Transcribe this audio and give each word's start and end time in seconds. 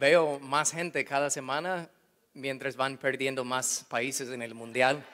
Veo 0.00 0.38
más 0.40 0.72
gente 0.72 1.04
cada 1.04 1.28
semana 1.28 1.86
mientras 2.32 2.74
van 2.74 2.96
perdiendo 2.96 3.44
más 3.44 3.84
países 3.86 4.30
en 4.30 4.40
el 4.40 4.54
mundial. 4.54 5.04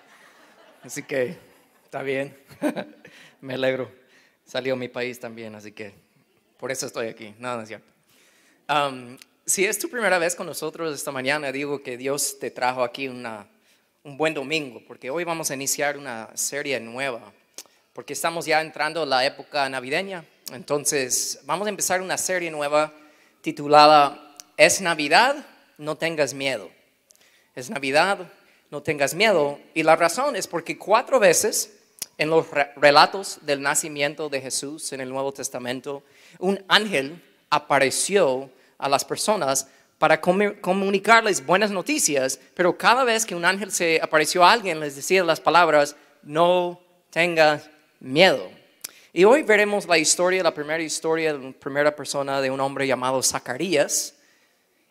Así 0.84 1.02
que 1.02 1.36
está 1.82 2.02
bien. 2.02 2.38
Me 3.40 3.54
alegro. 3.54 3.90
Salió 4.44 4.76
mi 4.76 4.86
país 4.86 5.18
también, 5.18 5.56
así 5.56 5.72
que 5.72 5.92
por 6.56 6.70
eso 6.70 6.86
estoy 6.86 7.08
aquí. 7.08 7.34
Nada, 7.40 7.56
no 7.56 7.62
es 7.62 7.68
cierto. 7.68 7.86
Um, 8.68 9.18
si 9.44 9.64
es 9.64 9.76
tu 9.76 9.90
primera 9.90 10.20
vez 10.20 10.36
con 10.36 10.46
nosotros 10.46 10.94
esta 10.94 11.10
mañana, 11.10 11.50
digo 11.50 11.82
que 11.82 11.96
Dios 11.96 12.38
te 12.38 12.52
trajo 12.52 12.84
aquí 12.84 13.08
una, 13.08 13.48
un 14.04 14.16
buen 14.16 14.34
domingo, 14.34 14.80
porque 14.86 15.10
hoy 15.10 15.24
vamos 15.24 15.50
a 15.50 15.54
iniciar 15.54 15.98
una 15.98 16.30
serie 16.36 16.78
nueva, 16.78 17.32
porque 17.92 18.12
estamos 18.12 18.46
ya 18.46 18.60
entrando 18.60 19.02
a 19.02 19.06
la 19.06 19.26
época 19.26 19.68
navideña. 19.68 20.24
Entonces, 20.52 21.40
vamos 21.42 21.66
a 21.66 21.70
empezar 21.70 22.00
una 22.00 22.16
serie 22.16 22.52
nueva 22.52 22.92
titulada 23.40 24.22
es 24.56 24.80
Navidad, 24.80 25.36
no 25.78 25.96
tengas 25.96 26.34
miedo. 26.34 26.70
Es 27.54 27.70
Navidad, 27.70 28.18
no 28.70 28.82
tengas 28.82 29.14
miedo. 29.14 29.58
Y 29.74 29.82
la 29.82 29.96
razón 29.96 30.36
es 30.36 30.46
porque 30.46 30.78
cuatro 30.78 31.18
veces 31.18 31.72
en 32.18 32.30
los 32.30 32.46
relatos 32.76 33.38
del 33.42 33.60
nacimiento 33.60 34.28
de 34.28 34.40
Jesús 34.40 34.92
en 34.92 35.00
el 35.00 35.10
Nuevo 35.10 35.32
Testamento, 35.32 36.02
un 36.38 36.64
ángel 36.68 37.22
apareció 37.50 38.50
a 38.78 38.88
las 38.88 39.04
personas 39.04 39.68
para 39.98 40.20
comunicarles 40.20 41.44
buenas 41.44 41.70
noticias, 41.70 42.38
pero 42.54 42.76
cada 42.76 43.04
vez 43.04 43.24
que 43.24 43.34
un 43.34 43.44
ángel 43.44 43.70
se 43.70 44.00
apareció 44.02 44.44
a 44.44 44.52
alguien 44.52 44.80
les 44.80 44.96
decía 44.96 45.24
las 45.24 45.40
palabras, 45.40 45.96
no 46.22 46.80
tengas 47.10 47.70
miedo. 48.00 48.50
Y 49.12 49.24
hoy 49.24 49.42
veremos 49.42 49.86
la 49.86 49.96
historia, 49.96 50.42
la 50.42 50.52
primera 50.52 50.82
historia, 50.82 51.32
la 51.32 51.52
primera 51.52 51.96
persona 51.96 52.42
de 52.42 52.50
un 52.50 52.60
hombre 52.60 52.86
llamado 52.86 53.22
Zacarías, 53.22 54.15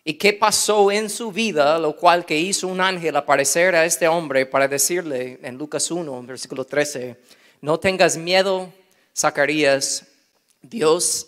y 0.08 0.14
qué 0.14 0.34
pasó 0.34 0.92
en 0.92 1.10
su 1.10 1.32
vida, 1.32 1.80
lo 1.80 1.96
cual 1.96 2.28
que 2.28 2.38
hizo 2.38 2.68
un 2.68 2.80
ángel 2.80 3.16
aparecer 3.16 3.76
a 3.76 3.86
este 3.86 4.08
hombre 4.08 4.46
para 4.46 4.68
decirle 4.68 5.40
en 5.42 5.58
Lucas 5.58 5.90
1, 5.90 6.22
versículo 6.22 6.64
13, 6.64 7.20
no 7.62 7.80
tengas 7.80 8.16
miedo, 8.16 8.72
Zacarías, 9.18 10.06
Dios 10.62 11.28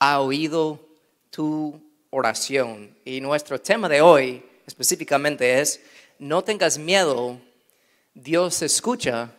ha 0.00 0.20
oído 0.20 0.88
tu 1.30 1.80
oración. 2.10 2.96
Y 3.04 3.20
nuestro 3.20 3.60
tema 3.60 3.88
de 3.88 4.00
hoy 4.00 4.42
específicamente 4.66 5.60
es, 5.60 5.80
no 6.18 6.42
tengas 6.42 6.78
miedo, 6.78 7.38
Dios 8.12 8.60
escucha 8.60 9.30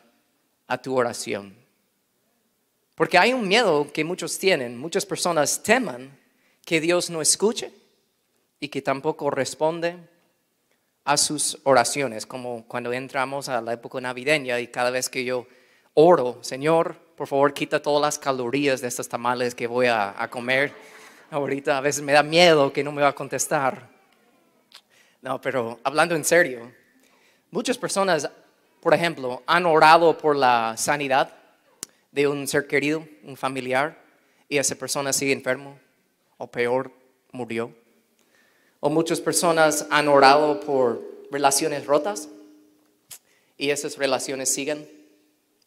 a 0.66 0.82
tu 0.82 0.96
oración. 0.96 1.54
Porque 2.96 3.18
hay 3.18 3.34
un 3.34 3.50
miedo 3.50 3.92
que 3.92 4.06
muchos 4.06 4.40
tienen, 4.40 4.78
muchas 4.78 5.06
personas 5.06 5.62
teman 5.62 6.18
que 6.64 6.80
Dios 6.80 7.10
no 7.10 7.22
escuche 7.22 7.74
y 8.60 8.70
que 8.70 8.82
tampoco 8.82 9.30
responde 9.30 9.98
a 11.06 11.16
sus 11.16 11.58
oraciones, 11.64 12.26
como 12.26 12.68
cuando 12.68 12.92
entramos 12.92 13.48
a 13.50 13.62
la 13.62 13.74
época 13.74 14.02
navideña 14.02 14.60
y 14.60 14.68
cada 14.68 14.90
vez 14.90 15.10
que 15.10 15.24
yo 15.24 15.48
oro, 15.94 16.40
Señor, 16.42 16.96
por 17.16 17.28
favor 17.28 17.54
quita 17.54 17.82
todas 17.82 18.02
las 18.02 18.20
calorías 18.20 18.82
de 18.82 18.88
estos 18.88 19.08
tamales 19.08 19.56
que 19.56 19.68
voy 19.68 19.88
a, 19.88 20.28
comer. 20.30 20.74
Ahorita 21.32 21.78
a 21.78 21.82
veces 21.82 22.04
me 22.04 22.14
da 22.14 22.24
miedo 22.24 22.72
que 22.72 22.84
no 22.84 22.92
me 22.92 23.02
va 23.02 23.10
a 23.10 23.16
contestar. 23.16 23.90
No, 25.22 25.42
pero 25.42 25.80
hablando 25.84 26.16
en 26.16 26.24
serio, 26.26 26.72
muchas 27.50 27.78
personas, 27.78 28.30
por 28.82 28.94
ejemplo, 28.94 29.42
han 29.48 29.66
orado 29.66 30.18
por 30.18 30.36
la 30.36 30.76
sanidad 30.78 31.34
de 32.12 32.28
un 32.28 32.48
ser 32.48 32.68
querido, 32.68 33.08
un 33.24 33.38
familiar, 33.38 33.98
y 34.50 34.58
esa 34.58 34.76
persona 34.76 35.12
sigue 35.14 35.34
enfermo, 35.34 35.80
o 36.38 36.48
peor, 36.48 36.92
murió. 37.32 37.74
O 38.80 38.90
muchas 38.90 39.22
personas 39.22 39.88
han 39.90 40.08
orado 40.08 40.60
por 40.60 41.02
relaciones 41.32 41.86
rotas 41.86 42.30
y 43.58 43.72
esas 43.72 43.98
relaciones 43.98 44.54
siguen 44.54 44.88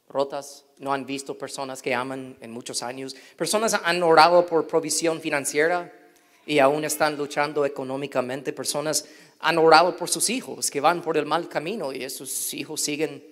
rotas. 0.09 0.65
No 0.79 0.93
han 0.93 1.07
visto 1.07 1.37
personas 1.37 1.83
que 1.83 1.95
aman 1.95 2.37
en 2.41 2.51
muchos 2.51 2.83
años. 2.83 3.17
Personas 3.37 3.79
han 3.83 4.03
orado 4.03 4.47
por 4.47 4.67
provisión 4.67 5.21
financiera 5.21 5.93
y 6.47 6.59
aún 6.59 6.85
están 6.85 7.17
luchando 7.17 7.65
económicamente. 7.65 8.53
Personas 8.53 9.07
han 9.41 9.59
orado 9.59 9.97
por 9.97 10.09
sus 10.09 10.31
hijos 10.31 10.71
que 10.71 10.81
van 10.81 11.03
por 11.03 11.17
el 11.17 11.27
mal 11.27 11.49
camino 11.49 11.93
y 11.93 12.05
esos 12.05 12.55
hijos 12.55 12.81
siguen 12.81 13.25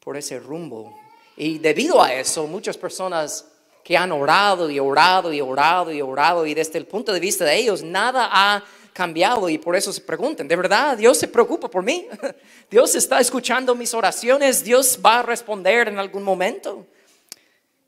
por 0.00 0.16
ese 0.16 0.38
rumbo. 0.38 0.96
Y 1.36 1.58
debido 1.58 2.02
a 2.02 2.12
eso, 2.12 2.46
muchas 2.46 2.76
personas 2.76 3.46
que 3.84 3.96
han 3.96 4.12
orado 4.12 4.68
y 4.68 4.78
orado 4.78 5.32
y 5.32 5.40
orado 5.40 5.92
y 5.92 6.02
orado 6.02 6.46
y 6.46 6.52
desde 6.52 6.78
el 6.78 6.86
punto 6.86 7.12
de 7.12 7.20
vista 7.20 7.44
de 7.44 7.56
ellos, 7.56 7.82
nada 7.82 8.28
ha 8.30 8.64
cambiado 8.98 9.48
y 9.48 9.58
por 9.58 9.76
eso 9.76 9.92
se 9.92 10.00
preguntan, 10.00 10.48
¿de 10.48 10.56
verdad 10.56 10.98
Dios 10.98 11.16
se 11.16 11.28
preocupa 11.28 11.70
por 11.70 11.84
mí? 11.84 12.08
¿Dios 12.68 12.96
está 12.96 13.20
escuchando 13.20 13.76
mis 13.76 13.94
oraciones? 13.94 14.64
¿Dios 14.64 14.98
va 15.06 15.20
a 15.20 15.22
responder 15.22 15.86
en 15.86 16.00
algún 16.00 16.24
momento? 16.24 16.84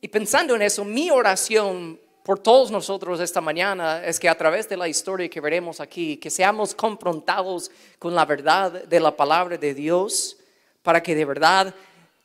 Y 0.01 0.07
pensando 0.07 0.55
en 0.55 0.63
eso, 0.63 0.85
mi 0.85 1.11
oración 1.11 1.99
por 2.23 2.39
todos 2.39 2.71
nosotros 2.71 3.19
esta 3.19 3.41
mañana 3.41 4.07
es 4.07 4.21
que 4.21 4.29
a 4.29 4.39
través 4.39 4.69
de 4.69 4.77
la 4.77 4.87
historia 4.87 5.29
que 5.29 5.41
veremos 5.41 5.81
aquí, 5.81 6.17
que 6.17 6.31
seamos 6.31 6.77
confrontados 6.77 7.73
con 7.99 8.15
la 8.15 8.25
verdad 8.25 8.71
de 8.71 9.01
la 9.01 9.17
palabra 9.17 9.59
de 9.59 9.75
Dios, 9.75 10.37
para 10.85 11.03
que 11.03 11.17
de 11.17 11.25
verdad 11.25 11.75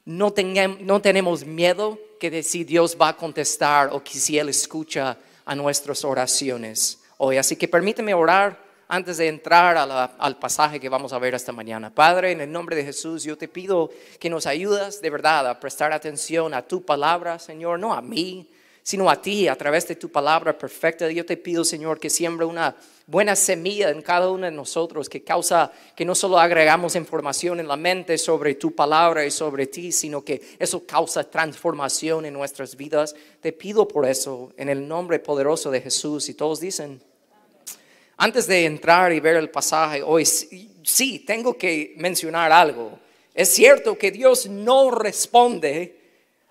no, 0.05 0.31
tengamos, 0.31 0.79
no 0.81 1.01
tenemos 1.01 1.43
miedo 1.43 1.97
que 2.19 2.29
de 2.29 2.43
si 2.43 2.63
Dios 2.63 2.95
va 3.01 3.09
a 3.09 3.17
contestar 3.17 3.89
o 3.91 4.03
que 4.03 4.13
si 4.13 4.37
Él 4.37 4.49
escucha 4.49 5.17
a 5.43 5.55
nuestras 5.55 6.05
oraciones 6.05 6.99
hoy. 7.17 7.37
Así 7.37 7.55
que 7.55 7.67
permíteme 7.67 8.13
orar 8.13 8.64
antes 8.87 9.17
de 9.17 9.27
entrar 9.27 9.77
al 9.77 10.37
pasaje 10.37 10.79
que 10.79 10.89
vamos 10.89 11.13
a 11.13 11.19
ver 11.19 11.33
esta 11.33 11.51
mañana. 11.51 11.93
Padre, 11.93 12.31
en 12.31 12.41
el 12.41 12.51
nombre 12.51 12.75
de 12.75 12.85
Jesús, 12.85 13.23
yo 13.23 13.37
te 13.37 13.47
pido 13.47 13.89
que 14.19 14.29
nos 14.29 14.45
ayudas 14.45 15.01
de 15.01 15.09
verdad 15.09 15.47
a 15.47 15.59
prestar 15.59 15.91
atención 15.91 16.53
a 16.53 16.61
tu 16.61 16.83
palabra, 16.83 17.39
Señor, 17.39 17.79
no 17.79 17.93
a 17.93 18.01
mí, 18.01 18.47
sino 18.83 19.09
a 19.09 19.19
ti, 19.19 19.47
a 19.47 19.55
través 19.55 19.87
de 19.87 19.95
tu 19.95 20.09
palabra 20.09 20.55
perfecta. 20.55 21.09
Yo 21.09 21.25
te 21.25 21.37
pido, 21.37 21.65
Señor, 21.65 21.99
que 21.99 22.11
siembre 22.11 22.45
una 22.45 22.75
buena 23.07 23.35
semilla 23.35 23.89
en 23.89 24.03
cada 24.03 24.29
uno 24.29 24.45
de 24.45 24.51
nosotros, 24.51 25.09
que 25.09 25.23
causa 25.23 25.71
que 25.95 26.05
no 26.05 26.13
solo 26.13 26.37
agregamos 26.37 26.95
información 26.95 27.59
en 27.59 27.67
la 27.67 27.77
mente 27.77 28.19
sobre 28.19 28.53
tu 28.53 28.75
palabra 28.75 29.25
y 29.25 29.31
sobre 29.31 29.65
ti, 29.65 29.91
sino 29.91 30.23
que 30.23 30.39
eso 30.59 30.85
causa 30.85 31.23
transformación 31.23 32.25
en 32.25 32.33
nuestras 32.33 32.75
vidas. 32.75 33.15
Te 33.41 33.51
pido 33.51 33.87
por 33.87 34.05
eso, 34.05 34.53
en 34.55 34.69
el 34.69 34.87
nombre 34.87 35.17
poderoso 35.17 35.71
de 35.71 35.81
Jesús. 35.81 36.29
Y 36.29 36.35
todos 36.35 36.59
dicen, 36.59 37.01
antes 38.17 38.47
de 38.47 38.65
entrar 38.65 39.11
y 39.11 39.19
ver 39.19 39.35
el 39.35 39.49
pasaje 39.49 40.01
hoy, 40.01 40.25
sí, 40.25 41.19
tengo 41.19 41.57
que 41.57 41.93
mencionar 41.97 42.51
algo. 42.51 42.97
Es 43.33 43.49
cierto 43.49 43.97
que 43.97 44.11
Dios 44.11 44.47
no 44.47 44.91
responde 44.91 45.99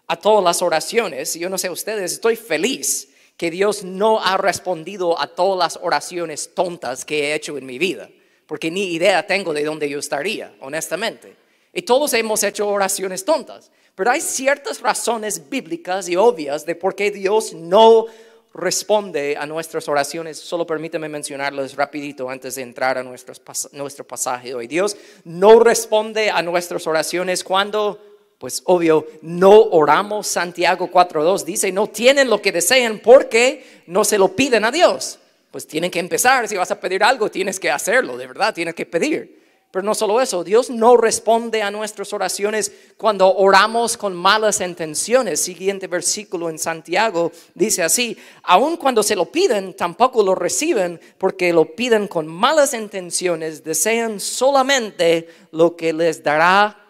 a 0.06 0.16
todas 0.16 0.44
las 0.44 0.60
oraciones. 0.60 1.34
Yo 1.34 1.48
no 1.48 1.56
sé 1.56 1.70
ustedes, 1.70 2.12
estoy 2.12 2.36
feliz 2.36 3.08
que 3.36 3.50
Dios 3.50 3.82
no 3.82 4.22
ha 4.22 4.36
respondido 4.36 5.18
a 5.18 5.26
todas 5.26 5.58
las 5.58 5.82
oraciones 5.82 6.54
tontas 6.54 7.04
que 7.04 7.24
he 7.24 7.34
hecho 7.34 7.56
en 7.58 7.66
mi 7.66 7.78
vida, 7.78 8.08
porque 8.46 8.70
ni 8.70 8.92
idea 8.92 9.26
tengo 9.26 9.52
de 9.52 9.64
dónde 9.64 9.88
yo 9.88 9.98
estaría, 9.98 10.54
honestamente. 10.60 11.34
Y 11.72 11.82
todos 11.82 12.12
hemos 12.14 12.42
hecho 12.44 12.68
oraciones 12.68 13.24
tontas, 13.24 13.70
pero 13.94 14.10
hay 14.10 14.20
ciertas 14.20 14.80
razones 14.80 15.48
bíblicas 15.48 16.08
y 16.08 16.16
obvias 16.16 16.64
de 16.64 16.74
por 16.76 16.94
qué 16.94 17.10
Dios 17.10 17.52
no 17.54 18.06
responde 18.54 19.36
a 19.36 19.46
nuestras 19.46 19.88
oraciones. 19.88 20.38
Solo 20.38 20.66
permíteme 20.66 21.08
mencionarlos 21.08 21.74
rapidito 21.76 22.30
antes 22.30 22.54
de 22.54 22.62
entrar 22.62 22.96
a 22.96 23.02
nuestro 23.02 24.06
pasaje 24.06 24.54
hoy. 24.54 24.66
Dios 24.66 24.96
no 25.24 25.60
responde 25.60 26.30
a 26.30 26.40
nuestras 26.40 26.86
oraciones 26.86 27.42
cuando, 27.44 28.00
pues 28.38 28.62
obvio, 28.64 29.06
no 29.22 29.60
oramos. 29.60 30.28
Santiago 30.28 30.90
4.2 30.90 31.44
dice, 31.44 31.72
no 31.72 31.88
tienen 31.88 32.30
lo 32.30 32.40
que 32.40 32.52
desean 32.52 33.00
porque 33.00 33.82
no 33.86 34.04
se 34.04 34.18
lo 34.18 34.34
piden 34.34 34.64
a 34.64 34.70
Dios. 34.70 35.18
Pues 35.50 35.66
tienen 35.66 35.90
que 35.90 36.00
empezar, 36.00 36.48
si 36.48 36.56
vas 36.56 36.70
a 36.70 36.80
pedir 36.80 37.04
algo, 37.04 37.30
tienes 37.30 37.60
que 37.60 37.70
hacerlo, 37.70 38.16
de 38.16 38.26
verdad, 38.26 38.52
tienes 38.52 38.74
que 38.74 38.86
pedir. 38.86 39.43
Pero 39.74 39.86
no 39.86 39.96
solo 39.96 40.20
eso, 40.20 40.44
Dios 40.44 40.70
no 40.70 40.96
responde 40.96 41.60
a 41.60 41.68
nuestras 41.72 42.12
oraciones 42.12 42.70
cuando 42.96 43.34
oramos 43.34 43.96
con 43.96 44.14
malas 44.14 44.60
intenciones. 44.60 45.40
Siguiente 45.40 45.88
versículo 45.88 46.48
en 46.48 46.60
Santiago 46.60 47.32
dice 47.56 47.82
así, 47.82 48.16
aun 48.44 48.76
cuando 48.76 49.02
se 49.02 49.16
lo 49.16 49.32
piden, 49.32 49.74
tampoco 49.74 50.22
lo 50.22 50.36
reciben 50.36 51.00
porque 51.18 51.52
lo 51.52 51.74
piden 51.74 52.06
con 52.06 52.28
malas 52.28 52.72
intenciones, 52.72 53.64
desean 53.64 54.20
solamente 54.20 55.26
lo 55.50 55.74
que 55.74 55.92
les 55.92 56.22
dará 56.22 56.80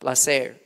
placer. 0.00 0.60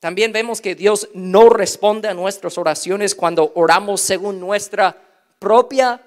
También 0.00 0.32
vemos 0.32 0.60
que 0.60 0.74
Dios 0.74 1.08
no 1.14 1.48
responde 1.48 2.08
a 2.08 2.14
nuestras 2.14 2.58
oraciones 2.58 3.14
cuando 3.14 3.52
oramos 3.54 4.00
según 4.00 4.40
nuestra 4.40 5.00
propia 5.38 6.02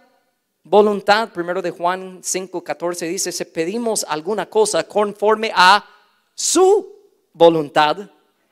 voluntad, 0.63 1.29
primero 1.29 1.61
de 1.61 1.71
Juan 1.71 2.19
5, 2.21 2.63
14 2.63 3.05
dice, 3.07 3.31
si 3.31 3.45
pedimos 3.45 4.05
alguna 4.07 4.47
cosa 4.47 4.83
conforme 4.83 5.51
a 5.55 5.85
su 6.33 6.95
voluntad, 7.33 8.09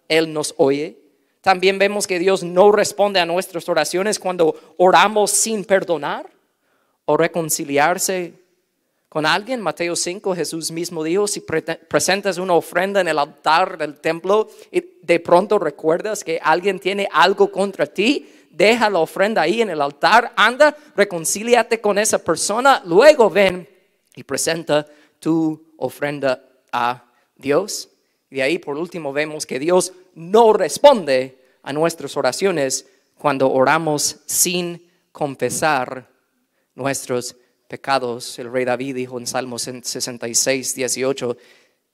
Él 0.07 0.31
nos 0.31 0.53
oye. 0.57 0.97
También 1.41 1.79
vemos 1.79 2.07
que 2.07 2.19
Dios 2.19 2.43
no 2.43 2.71
responde 2.71 3.19
a 3.19 3.25
nuestras 3.25 3.69
oraciones 3.69 4.19
cuando 4.19 4.55
oramos 4.77 5.31
sin 5.31 5.63
perdonar 5.63 6.29
o 7.05 7.15
reconciliarse 7.15 8.33
con 9.07 9.25
alguien. 9.25 9.61
Mateo 9.61 9.95
5, 9.95 10.35
Jesús 10.35 10.71
mismo 10.71 11.03
dijo, 11.03 11.27
si 11.27 11.39
presentas 11.39 12.37
una 12.37 12.53
ofrenda 12.53 12.99
en 12.99 13.07
el 13.07 13.17
altar 13.17 13.77
del 13.77 13.99
templo 13.99 14.49
y 14.71 14.83
de 15.01 15.19
pronto 15.19 15.57
recuerdas 15.57 16.23
que 16.23 16.39
alguien 16.43 16.79
tiene 16.79 17.07
algo 17.11 17.49
contra 17.51 17.85
ti, 17.85 18.27
deja 18.57 18.89
la 18.89 18.99
ofrenda 18.99 19.43
ahí 19.43 19.61
en 19.61 19.69
el 19.69 19.81
altar, 19.81 20.33
anda, 20.35 20.75
reconcíliate 20.95 21.79
con 21.79 21.99
esa 21.99 22.17
persona, 22.17 22.81
luego 22.85 23.29
ven 23.29 23.69
y 24.15 24.23
presenta 24.23 24.85
tu 25.19 25.73
ofrenda 25.77 26.43
a 26.71 27.05
Dios. 27.35 27.89
Y 28.31 28.41
ahí 28.41 28.57
por 28.57 28.75
último 28.75 29.13
vemos 29.13 29.45
que 29.45 29.59
Dios 29.59 29.93
no 30.15 30.53
responde 30.53 31.37
a 31.61 31.71
nuestras 31.71 32.17
oraciones 32.17 32.87
cuando 33.15 33.51
oramos 33.51 34.21
sin 34.25 34.89
confesar 35.11 36.09
nuestros 36.73 37.35
pecados. 37.67 38.39
El 38.39 38.51
rey 38.51 38.65
David 38.65 38.95
dijo 38.95 39.19
en 39.19 39.27
Salmos 39.27 39.63
66, 39.63 40.73
18, 40.73 41.37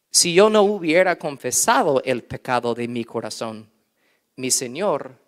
si 0.09 0.33
yo 0.33 0.49
no 0.49 0.61
hubiera 0.61 1.17
confesado 1.17 2.01
el 2.05 2.23
pecado 2.23 2.73
de 2.73 2.87
mi 2.87 3.03
corazón, 3.03 3.69
mi 4.37 4.49
Señor 4.49 5.22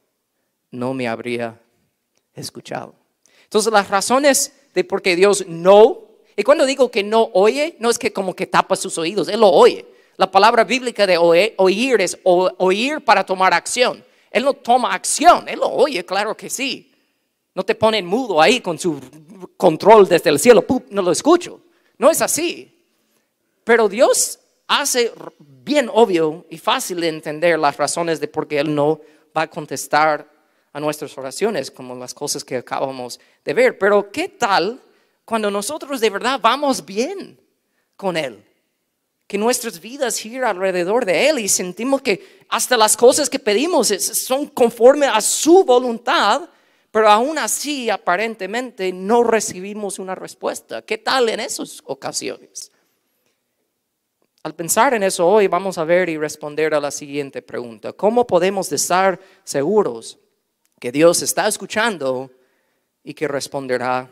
no 0.75 0.93
me 0.93 1.07
habría 1.07 1.59
escuchado. 2.33 2.93
Entonces 3.43 3.71
las 3.71 3.89
razones 3.89 4.53
de 4.73 4.83
por 4.83 5.01
qué 5.01 5.15
Dios 5.15 5.45
no, 5.47 6.01
y 6.35 6.43
cuando 6.43 6.65
digo 6.65 6.91
que 6.91 7.03
no 7.03 7.29
oye, 7.33 7.75
no 7.79 7.89
es 7.89 7.97
que 7.97 8.11
como 8.11 8.35
que 8.35 8.45
tapa 8.45 8.75
sus 8.75 8.97
oídos, 8.97 9.27
Él 9.29 9.39
lo 9.39 9.49
oye. 9.49 9.85
La 10.17 10.29
palabra 10.29 10.63
bíblica 10.63 11.05
de 11.05 11.17
oír 11.17 12.01
es 12.01 12.17
oír 12.23 13.03
para 13.03 13.25
tomar 13.25 13.53
acción. 13.53 14.03
Él 14.31 14.43
no 14.43 14.53
toma 14.53 14.93
acción, 14.93 15.47
Él 15.47 15.59
lo 15.59 15.69
oye, 15.69 16.05
claro 16.05 16.35
que 16.35 16.49
sí. 16.49 16.91
No 17.53 17.63
te 17.63 17.75
pone 17.75 18.01
mudo 18.03 18.41
ahí 18.41 18.59
con 18.59 18.77
su 18.77 18.99
control 19.55 20.07
desde 20.07 20.29
el 20.29 20.39
cielo, 20.39 20.65
no 20.89 21.01
lo 21.01 21.11
escucho. 21.11 21.61
No 21.97 22.11
es 22.11 22.21
así. 22.21 22.71
Pero 23.63 23.87
Dios 23.87 24.39
hace 24.67 25.11
bien 25.39 25.89
obvio 25.91 26.45
y 26.49 26.57
fácil 26.57 26.99
de 26.99 27.07
entender 27.09 27.57
las 27.57 27.77
razones 27.77 28.19
de 28.19 28.27
por 28.27 28.47
qué 28.47 28.59
Él 28.59 28.75
no 28.75 28.99
va 29.35 29.43
a 29.43 29.49
contestar 29.49 30.29
a 30.75 30.79
nuestras 30.81 31.17
oraciones, 31.17 31.71
como 31.71 31.95
las 31.95 32.13
cosas 32.13 32.43
que 32.43 32.57
acabamos 32.57 33.17
de 33.45 33.53
ver. 33.53 33.79
Pero 33.79 34.11
¿qué 34.11 34.27
tal 34.27 34.81
cuando 35.23 35.49
nosotros 35.49 36.01
de 36.01 36.09
verdad 36.09 36.37
vamos 36.41 36.83
bien 36.83 37.39
con 37.95 38.17
Él? 38.17 38.43
Que 39.25 39.37
nuestras 39.37 39.79
vidas 39.79 40.17
giran 40.17 40.57
alrededor 40.57 41.05
de 41.05 41.29
Él 41.29 41.39
y 41.39 41.47
sentimos 41.47 42.01
que 42.01 42.45
hasta 42.49 42.75
las 42.75 42.97
cosas 42.97 43.29
que 43.29 43.39
pedimos 43.39 43.87
son 43.87 44.47
conforme 44.47 45.05
a 45.05 45.21
su 45.21 45.63
voluntad, 45.63 46.41
pero 46.91 47.07
aún 47.07 47.37
así 47.37 47.89
aparentemente 47.89 48.91
no 48.91 49.23
recibimos 49.23 49.97
una 49.97 50.13
respuesta. 50.13 50.81
¿Qué 50.81 50.97
tal 50.97 51.29
en 51.29 51.39
esas 51.39 51.79
ocasiones? 51.85 52.69
Al 54.43 54.53
pensar 54.53 54.93
en 54.93 55.03
eso 55.03 55.25
hoy 55.25 55.47
vamos 55.47 55.77
a 55.77 55.85
ver 55.85 56.09
y 56.09 56.17
responder 56.17 56.73
a 56.73 56.81
la 56.81 56.91
siguiente 56.91 57.41
pregunta. 57.41 57.93
¿Cómo 57.93 58.27
podemos 58.27 58.69
estar 58.73 59.17
seguros 59.45 60.19
que 60.85 60.91
Dios 60.91 61.23
está 61.23 61.47
escuchando 61.47 62.29
y 63.03 63.15
que 63.15 63.27
responderá 63.27 64.07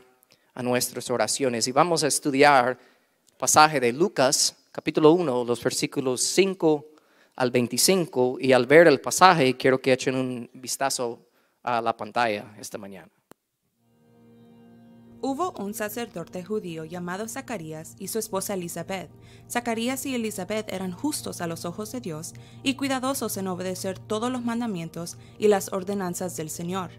a 0.56 0.64
nuestras 0.64 1.08
oraciones. 1.12 1.68
Y 1.68 1.72
vamos 1.72 2.04
a 2.04 2.08
estudiar 2.08 2.80
el 3.30 3.38
pasaje 3.38 3.80
de 3.80 3.94
Lucas, 3.94 4.56
capítulo 4.72 5.12
1, 5.12 5.44
los 5.44 5.64
versículos 5.64 6.24
5 6.24 6.84
al 7.36 7.52
25. 7.52 8.38
Y 8.40 8.54
al 8.54 8.66
ver 8.66 8.88
el 8.88 9.00
pasaje, 9.00 9.56
quiero 9.56 9.80
que 9.80 9.94
echen 9.94 10.16
un 10.16 10.50
vistazo 10.52 11.20
a 11.62 11.80
la 11.80 11.96
pantalla 11.96 12.56
esta 12.60 12.80
mañana. 12.80 13.12
Hubo 15.26 15.54
un 15.58 15.74
sacerdote 15.74 16.44
judío 16.44 16.84
llamado 16.84 17.30
Zacarías 17.30 17.96
y 17.98 18.10
su 18.10 18.20
esposa 18.20 18.56
Elizabeth. 18.56 19.10
Zacarías 19.50 20.06
y 20.06 20.16
Elizabeth 20.16 20.70
eran 20.70 20.92
justos 20.92 21.40
a 21.40 21.48
los 21.48 21.64
ojos 21.64 21.94
de 21.94 22.02
Dios 22.02 22.34
y 22.62 22.74
cuidadosos 22.74 23.38
en 23.38 23.48
obedecer 23.48 24.00
todos 24.00 24.30
los 24.30 24.44
mandamientos 24.44 25.16
y 25.40 25.48
las 25.48 25.72
ordenanzas 25.72 26.36
del 26.36 26.50
Señor. 26.50 26.92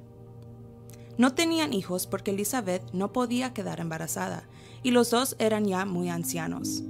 No 1.19 1.35
tenían 1.35 1.75
hijos 1.75 2.07
porque 2.07 2.31
Elizabeth 2.31 2.83
no 2.95 3.13
podía 3.13 3.53
quedar 3.53 3.79
embarazada 3.79 4.49
y 4.83 4.93
los 4.93 5.11
dos 5.11 5.37
eran 5.39 5.67
ya 5.67 5.85
muy 5.85 6.09
ancianos. 6.09 6.83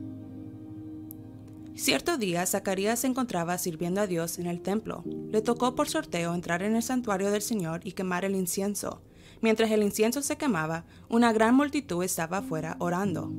Cierto 1.75 2.17
día 2.17 2.47
Zacarías 2.47 3.01
se 3.01 3.09
encontraba 3.09 3.59
sirviendo 3.59 4.01
a 4.01 4.07
Dios 4.07 4.39
en 4.39 4.47
el 4.47 4.63
templo. 4.63 5.03
Le 5.05 5.43
tocó 5.43 5.75
por 5.75 5.89
sorteo 5.89 6.33
entrar 6.33 6.63
en 6.63 6.77
el 6.77 6.83
santuario 6.85 7.33
del 7.33 7.43
Señor 7.43 7.81
y 7.83 7.91
quemar 7.91 8.25
el 8.25 8.37
incienso. 8.37 9.03
Mientras 9.41 9.71
el 9.71 9.83
incienso 9.83 10.23
se 10.23 10.37
quemaba, 10.37 10.85
una 11.09 11.33
gran 11.33 11.55
multitud 11.55 12.03
estaba 12.03 12.39
afuera 12.39 12.77
orando. 12.79 13.33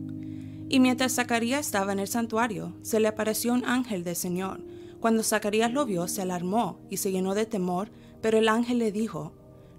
Y 0.70 0.80
mientras 0.80 1.16
Zacarías 1.16 1.66
estaba 1.66 1.94
en 1.94 2.00
el 2.00 2.08
santuario, 2.08 2.74
se 2.82 3.00
le 3.00 3.08
apareció 3.08 3.54
un 3.54 3.66
ángel 3.66 4.04
del 4.04 4.16
Señor. 4.16 4.62
Cuando 5.00 5.24
Zacarías 5.24 5.72
lo 5.72 5.86
vio, 5.86 6.08
se 6.08 6.22
alarmó 6.22 6.80
y 6.90 6.98
se 6.98 7.12
llenó 7.12 7.36
de 7.36 7.46
temor, 7.46 7.90
pero 8.22 8.38
el 8.38 8.50
ángel 8.50 8.80
le 8.80 8.92
dijo, 8.92 9.34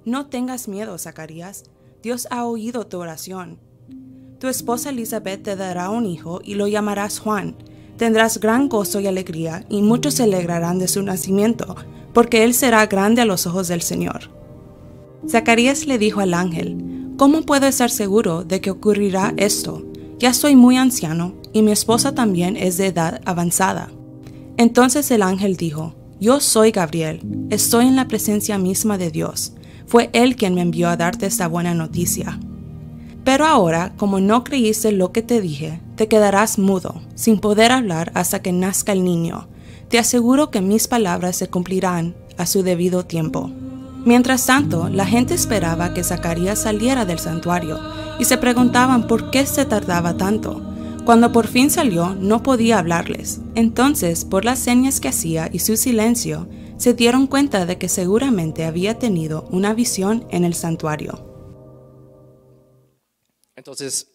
No 0.05 0.27
tengas 0.27 0.69
miedo, 0.69 0.97
Zacarías, 0.99 1.65
Dios 2.03 2.29
ha 2.31 2.45
oído 2.45 2.87
tu 2.87 2.99
oración. 2.99 3.59
Tu 4.39 4.49
esposa 4.49 4.91
Elizabeth 4.91 5.43
te 5.43 5.57
dará 5.57 5.91
un 5.91 6.07
hijo 6.07 6.41
y 6.45 6.55
lo 6.55 6.69
llamarás 6.69 7.19
Juan. 7.19 7.57
Tendrás 7.97 8.39
gran 8.39 8.69
gozo 8.69 9.01
y 9.01 9.07
alegría, 9.07 9.65
y 9.71 9.81
muchos 9.81 10.15
se 10.15 10.25
alegrarán 10.25 10.79
de 10.79 10.87
su 10.87 11.03
nacimiento, 11.03 11.75
porque 12.13 12.45
él 12.45 12.53
será 12.53 12.87
grande 12.87 13.23
a 13.23 13.25
los 13.25 13.47
ojos 13.47 13.69
del 13.69 13.81
Señor. 13.81 14.36
Zacarías 15.29 15.87
le 15.87 15.99
dijo 15.99 16.21
al 16.21 16.35
ángel, 16.35 16.77
¿Cómo 17.17 17.43
puedo 17.43 17.67
estar 17.67 17.91
seguro 17.91 18.45
de 18.45 18.61
que 18.61 18.71
ocurrirá 18.71 19.33
esto? 19.37 19.85
Ya 20.19 20.35
soy 20.35 20.55
muy 20.55 20.77
anciano 20.77 21.35
y 21.53 21.63
mi 21.63 21.73
esposa 21.73 22.15
también 22.15 22.57
es 22.57 22.77
de 22.77 22.87
edad 22.87 23.21
avanzada. 23.25 23.91
Entonces 24.57 25.11
el 25.11 25.23
ángel 25.23 25.57
dijo, 25.57 25.95
Yo 26.21 26.41
soy 26.41 26.71
Gabriel, 26.71 27.21
estoy 27.51 27.87
en 27.87 27.97
la 27.97 28.07
presencia 28.07 28.59
misma 28.59 28.99
de 28.99 29.11
Dios. 29.11 29.55
Fue 29.87 30.11
Él 30.13 30.37
quien 30.37 30.55
me 30.55 30.61
envió 30.61 30.89
a 30.89 30.97
darte 30.97 31.27
esta 31.27 31.49
buena 31.49 31.75
noticia. 31.75 32.39
Pero 33.25 33.47
ahora, 33.47 33.95
como 33.97 34.21
no 34.21 34.45
creíste 34.45 34.93
lo 34.93 35.11
que 35.11 35.23
te 35.23 35.41
dije, 35.41 35.81
te 35.97 36.07
quedarás 36.07 36.59
mudo, 36.59 37.01
sin 37.15 37.41
poder 37.41 37.73
hablar 37.73 38.13
hasta 38.15 38.41
que 38.41 38.53
nazca 38.53 38.93
el 38.93 39.03
niño. 39.05 39.49
Te 39.89 39.99
aseguro 39.99 40.51
que 40.51 40.61
mis 40.61 40.87
palabras 40.87 41.37
se 41.37 41.49
cumplirán 41.49 42.15
a 42.37 42.47
su 42.47 42.63
debido 42.63 43.05
tiempo. 43.05 43.51
Mientras 44.07 44.47
tanto, 44.47 44.89
la 44.89 45.05
gente 45.05 45.35
esperaba 45.35 45.93
que 45.93 46.05
Zacarías 46.05 46.63
saliera 46.63 47.05
del 47.05 47.19
santuario 47.19 47.81
y 48.21 48.25
se 48.25 48.39
preguntaban 48.39 49.09
por 49.09 49.33
qué 49.33 49.45
se 49.47 49.65
tardaba 49.65 50.17
tanto. 50.17 50.63
Cuando 51.05 51.33
por 51.33 51.49
fin 51.49 51.73
salió, 51.73 52.15
no 52.15 52.41
podía 52.41 52.79
hablarles. 52.79 53.41
Entonces, 53.57 54.25
por 54.25 54.45
las 54.45 54.61
señas 54.61 55.01
que 55.01 55.09
hacía 55.09 55.49
y 55.53 55.59
su 55.59 55.77
silencio, 55.77 56.49
se 56.77 56.95
dieron 56.95 57.27
cuenta 57.27 57.67
de 57.67 57.79
que 57.79 57.89
seguramente 57.89 58.65
había 58.65 58.97
tenido 58.97 59.43
una 59.51 59.75
visión 59.75 60.25
en 60.31 60.45
el 60.45 60.55
santuario. 60.55 61.27
Entonces, 63.57 64.07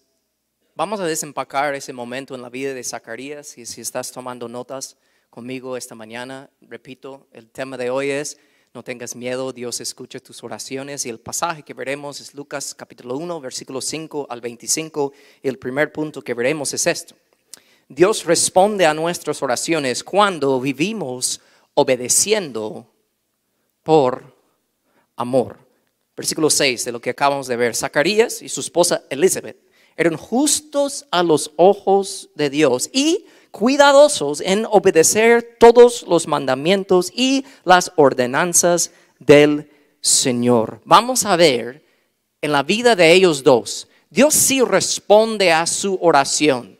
vamos 0.74 1.02
a 1.02 1.06
desempacar 1.06 1.76
ese 1.76 1.92
momento 1.92 2.34
en 2.34 2.44
la 2.44 2.50
vida 2.50 2.74
de 2.74 2.86
Zacarías 2.86 3.58
y 3.58 3.66
si 3.66 3.82
estás 3.82 4.14
tomando 4.14 4.48
notas 4.48 4.96
conmigo 5.30 5.76
esta 5.76 5.96
mañana, 5.96 6.50
repito, 6.62 7.28
el 7.34 7.50
tema 7.50 7.76
de 7.76 7.90
hoy 7.90 8.10
es 8.10 8.38
no 8.74 8.84
tengas 8.84 9.18
miedo, 9.18 9.52
Dios 9.52 9.82
escucha 9.82 10.22
tus 10.22 10.44
oraciones. 10.44 11.06
Y 11.06 11.10
el 11.10 11.20
pasaje 11.20 11.64
que 11.64 11.74
veremos 11.74 12.22
es 12.22 12.34
Lucas 12.34 12.74
capítulo 12.74 13.18
1, 13.18 13.42
versículo 13.42 13.82
5 13.82 14.28
al 14.30 14.40
25. 14.40 15.12
Y 15.44 15.50
el 15.50 15.60
primer 15.60 15.92
punto 15.92 16.22
que 16.22 16.34
veremos 16.34 16.74
es 16.74 16.88
esto. 16.88 17.16
Dios 17.90 18.24
responde 18.24 18.86
a 18.86 18.94
nuestras 18.94 19.42
oraciones 19.44 20.06
cuando 20.06 20.62
vivimos 20.62 21.42
obedeciendo 21.74 22.88
por 23.84 24.38
amor. 25.18 25.60
Versículo 26.16 26.50
6 26.50 26.86
de 26.86 26.92
lo 26.94 27.02
que 27.02 27.10
acabamos 27.10 27.48
de 27.48 27.58
ver. 27.58 27.76
Zacarías 27.76 28.42
y 28.42 28.48
su 28.48 28.62
esposa 28.62 29.04
Elizabeth 29.10 29.58
eran 29.98 30.16
justos 30.16 31.06
a 31.12 31.24
los 31.24 31.52
ojos 31.58 32.30
de 32.36 32.50
Dios 32.50 32.90
y 32.94 33.26
cuidadosos 33.52 34.42
en 34.42 34.66
obedecer 34.70 35.58
todos 35.60 36.04
los 36.08 36.28
mandamientos 36.28 37.12
y 37.14 37.46
las 37.64 37.92
ordenanzas 37.96 38.92
del 39.20 39.70
Señor. 40.02 40.82
Vamos 40.86 41.26
a 41.26 41.36
ver 41.36 41.84
en 42.42 42.52
la 42.52 42.64
vida 42.64 42.96
de 42.96 43.12
ellos 43.12 43.44
dos, 43.44 43.88
Dios 44.10 44.34
sí 44.34 44.62
responde 44.62 45.52
a 45.52 45.68
su 45.68 45.98
oración. 46.02 46.78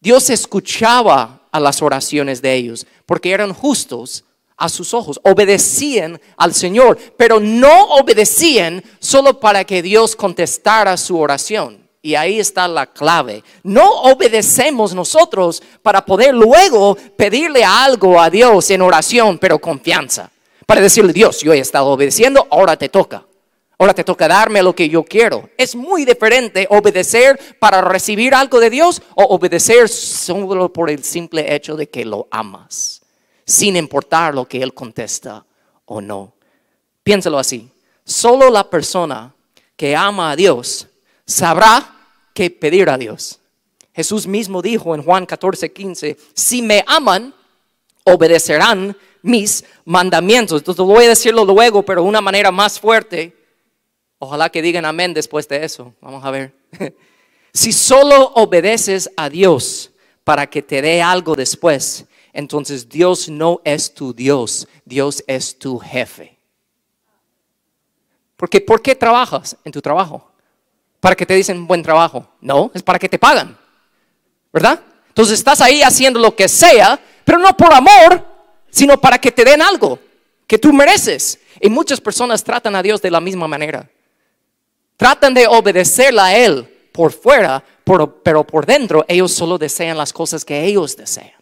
Dios 0.00 0.30
escuchaba 0.30 1.42
a 1.50 1.60
las 1.60 1.80
oraciones 1.80 2.42
de 2.42 2.54
ellos 2.54 2.86
porque 3.06 3.30
eran 3.30 3.52
justos 3.52 4.24
a 4.56 4.68
sus 4.68 4.94
ojos, 4.94 5.20
obedecían 5.24 6.20
al 6.36 6.54
Señor, 6.54 6.98
pero 7.16 7.40
no 7.40 7.96
obedecían 7.96 8.82
solo 9.00 9.40
para 9.40 9.64
que 9.64 9.82
Dios 9.82 10.14
contestara 10.14 10.96
su 10.96 11.18
oración. 11.18 11.83
Y 12.04 12.16
ahí 12.16 12.38
está 12.38 12.68
la 12.68 12.84
clave. 12.84 13.42
No 13.62 14.02
obedecemos 14.02 14.92
nosotros 14.92 15.62
para 15.80 16.04
poder 16.04 16.34
luego 16.34 16.98
pedirle 17.16 17.64
algo 17.64 18.20
a 18.20 18.28
Dios 18.28 18.70
en 18.70 18.82
oración, 18.82 19.38
pero 19.38 19.58
confianza. 19.58 20.30
Para 20.66 20.82
decirle, 20.82 21.14
Dios, 21.14 21.40
yo 21.40 21.54
he 21.54 21.58
estado 21.60 21.86
obedeciendo, 21.86 22.46
ahora 22.50 22.76
te 22.76 22.90
toca. 22.90 23.24
Ahora 23.78 23.94
te 23.94 24.04
toca 24.04 24.28
darme 24.28 24.62
lo 24.62 24.74
que 24.74 24.86
yo 24.86 25.02
quiero. 25.02 25.48
Es 25.56 25.74
muy 25.74 26.04
diferente 26.04 26.66
obedecer 26.68 27.56
para 27.58 27.80
recibir 27.80 28.34
algo 28.34 28.60
de 28.60 28.68
Dios 28.68 29.00
o 29.14 29.24
obedecer 29.24 29.88
solo 29.88 30.70
por 30.70 30.90
el 30.90 31.02
simple 31.02 31.54
hecho 31.54 31.74
de 31.74 31.88
que 31.88 32.04
lo 32.04 32.28
amas, 32.30 33.00
sin 33.46 33.76
importar 33.76 34.34
lo 34.34 34.44
que 34.46 34.62
Él 34.62 34.74
contesta 34.74 35.46
o 35.86 36.02
no. 36.02 36.34
Piénsalo 37.02 37.38
así. 37.38 37.70
Solo 38.04 38.50
la 38.50 38.68
persona 38.68 39.34
que 39.74 39.96
ama 39.96 40.32
a 40.32 40.36
Dios 40.36 40.86
sabrá 41.26 41.93
qué 42.34 42.50
pedir 42.50 42.90
a 42.90 42.98
Dios. 42.98 43.40
Jesús 43.94 44.26
mismo 44.26 44.60
dijo 44.60 44.94
en 44.94 45.02
Juan 45.02 45.24
14, 45.24 45.72
15, 45.72 46.16
si 46.34 46.60
me 46.60 46.84
aman, 46.86 47.32
obedecerán 48.04 48.96
mis 49.22 49.64
mandamientos. 49.84 50.60
Entonces 50.60 50.84
voy 50.84 51.04
a 51.04 51.08
decirlo 51.08 51.44
luego, 51.44 51.82
pero 51.82 52.02
de 52.02 52.08
una 52.08 52.20
manera 52.20 52.50
más 52.50 52.78
fuerte. 52.78 53.34
Ojalá 54.18 54.50
que 54.50 54.62
digan 54.62 54.84
amén 54.84 55.14
después 55.14 55.48
de 55.48 55.64
eso. 55.64 55.94
Vamos 56.00 56.24
a 56.24 56.30
ver. 56.30 56.52
si 57.54 57.72
solo 57.72 58.32
obedeces 58.34 59.10
a 59.16 59.30
Dios 59.30 59.92
para 60.24 60.48
que 60.48 60.60
te 60.60 60.82
dé 60.82 61.00
algo 61.00 61.34
después, 61.34 62.06
entonces 62.32 62.88
Dios 62.88 63.28
no 63.28 63.60
es 63.64 63.94
tu 63.94 64.12
Dios, 64.12 64.66
Dios 64.84 65.22
es 65.28 65.58
tu 65.58 65.78
jefe. 65.78 66.36
Porque 68.36 68.60
¿por 68.60 68.82
qué 68.82 68.96
trabajas 68.96 69.56
en 69.64 69.72
tu 69.72 69.80
trabajo? 69.80 70.33
Para 71.04 71.14
que 71.14 71.26
te 71.26 71.34
dicen 71.34 71.66
buen 71.66 71.82
trabajo. 71.82 72.26
No, 72.40 72.70
es 72.72 72.82
para 72.82 72.98
que 72.98 73.10
te 73.10 73.18
pagan. 73.18 73.54
¿Verdad? 74.50 74.80
Entonces 75.08 75.38
estás 75.38 75.60
ahí 75.60 75.82
haciendo 75.82 76.18
lo 76.18 76.34
que 76.34 76.48
sea, 76.48 76.98
pero 77.26 77.38
no 77.38 77.54
por 77.54 77.74
amor, 77.74 78.24
sino 78.70 78.98
para 78.98 79.18
que 79.18 79.30
te 79.30 79.44
den 79.44 79.60
algo 79.60 79.98
que 80.46 80.56
tú 80.56 80.72
mereces. 80.72 81.38
Y 81.60 81.68
muchas 81.68 82.00
personas 82.00 82.42
tratan 82.42 82.74
a 82.74 82.82
Dios 82.82 83.02
de 83.02 83.10
la 83.10 83.20
misma 83.20 83.46
manera. 83.46 83.86
Tratan 84.96 85.34
de 85.34 85.46
obedecerla 85.46 86.24
a 86.24 86.38
Él 86.38 86.66
por 86.90 87.12
fuera, 87.12 87.62
pero 88.22 88.46
por 88.46 88.64
dentro 88.64 89.04
ellos 89.06 89.30
solo 89.30 89.58
desean 89.58 89.98
las 89.98 90.10
cosas 90.10 90.42
que 90.42 90.64
ellos 90.64 90.96
desean. 90.96 91.32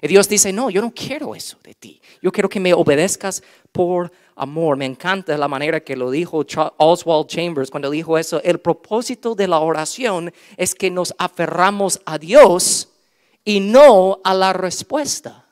Y 0.00 0.08
Dios 0.08 0.26
dice, 0.26 0.54
no, 0.54 0.70
yo 0.70 0.80
no 0.80 0.90
quiero 0.94 1.34
eso 1.34 1.58
de 1.62 1.74
ti. 1.74 2.00
Yo 2.22 2.32
quiero 2.32 2.48
que 2.48 2.60
me 2.60 2.72
obedezcas 2.72 3.42
por 3.72 4.10
amor. 4.36 4.76
Me 4.76 4.84
encanta 4.84 5.36
la 5.36 5.48
manera 5.48 5.80
que 5.80 5.96
lo 5.96 6.10
dijo 6.10 6.44
Oswald 6.76 7.26
Chambers 7.26 7.70
cuando 7.70 7.90
dijo 7.90 8.16
eso. 8.16 8.40
El 8.44 8.60
propósito 8.60 9.34
de 9.34 9.48
la 9.48 9.58
oración 9.58 10.32
es 10.56 10.74
que 10.74 10.90
nos 10.90 11.14
aferramos 11.18 12.00
a 12.04 12.18
Dios 12.18 12.90
y 13.44 13.60
no 13.60 14.20
a 14.22 14.34
la 14.34 14.52
respuesta. 14.52 15.44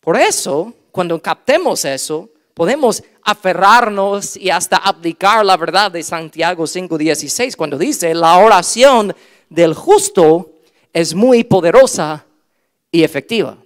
Por 0.00 0.16
eso, 0.16 0.72
cuando 0.90 1.20
captemos 1.20 1.84
eso, 1.84 2.30
podemos 2.54 3.02
aferrarnos 3.22 4.36
y 4.36 4.50
hasta 4.50 4.76
aplicar 4.76 5.44
la 5.44 5.56
verdad 5.56 5.90
de 5.90 6.02
Santiago 6.02 6.64
5:16 6.64 7.56
cuando 7.56 7.76
dice, 7.76 8.14
la 8.14 8.38
oración 8.38 9.14
del 9.50 9.74
justo 9.74 10.52
es 10.92 11.14
muy 11.14 11.44
poderosa 11.44 12.24
y 12.90 13.02
efectiva. 13.02 13.58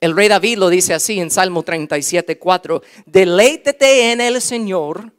El 0.00 0.14
rey 0.14 0.28
David 0.28 0.58
lo 0.58 0.68
dice 0.68 0.94
así 0.94 1.18
en 1.18 1.30
Salmo 1.30 1.62
37, 1.62 2.38
4. 2.38 2.82
Deleítete 3.06 4.12
en 4.12 4.20
el 4.20 4.40
Señor 4.42 5.12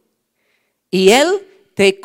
y 0.91 1.09
Él 1.09 1.47
te 1.77 1.99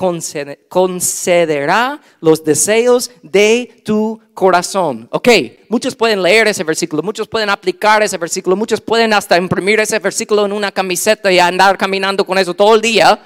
concederá 0.69 2.01
los 2.21 2.45
deseos 2.45 3.11
de 3.23 3.83
tu 3.85 4.21
corazón. 4.35 5.09
Ok, 5.11 5.29
muchos 5.69 5.97
pueden 5.97 6.23
leer 6.23 6.49
ese 6.49 6.63
versículo, 6.63 7.03
muchos 7.03 7.27
pueden 7.27 7.49
aplicar 7.49 8.03
ese 8.03 8.19
versículo, 8.19 8.55
muchos 8.55 8.83
pueden 8.83 9.15
hasta 9.15 9.39
imprimir 9.39 9.81
ese 9.81 9.99
versículo 9.99 10.45
en 10.45 10.53
una 10.53 10.73
camiseta 10.73 11.33
y 11.33 11.39
andar 11.39 11.79
caminando 11.79 12.27
con 12.27 12.37
eso 12.37 12.53
todo 12.53 12.75
el 12.75 12.83
día. 12.83 13.19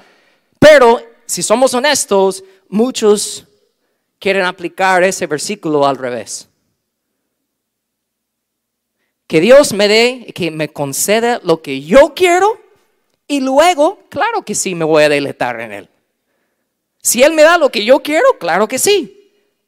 Pero 0.61 1.01
si 1.25 1.43
somos 1.43 1.75
honestos, 1.75 2.45
muchos 2.69 3.45
quieren 4.21 4.45
aplicar 4.45 5.03
ese 5.03 5.27
versículo 5.27 5.85
al 5.85 5.97
revés. 5.97 6.49
Que 9.27 9.41
Dios 9.41 9.73
me 9.73 9.89
dé, 9.89 10.33
que 10.35 10.51
me 10.51 10.69
conceda 10.69 11.41
lo 11.43 11.63
que 11.63 11.83
yo 11.83 12.15
quiero 12.15 12.61
y 13.29 13.41
luego, 13.41 13.99
claro 14.09 14.43
que 14.43 14.55
sí, 14.55 14.75
me 14.75 14.85
voy 14.85 15.03
a 15.03 15.09
deleitar 15.09 15.61
en 15.61 15.73
Él. 15.73 15.89
Si 17.03 17.23
Él 17.23 17.33
me 17.33 17.43
da 17.43 17.59
lo 17.59 17.71
que 17.71 17.85
yo 17.85 18.01
quiero, 18.01 18.39
claro 18.39 18.69
que 18.69 18.79
sí. 18.79 19.13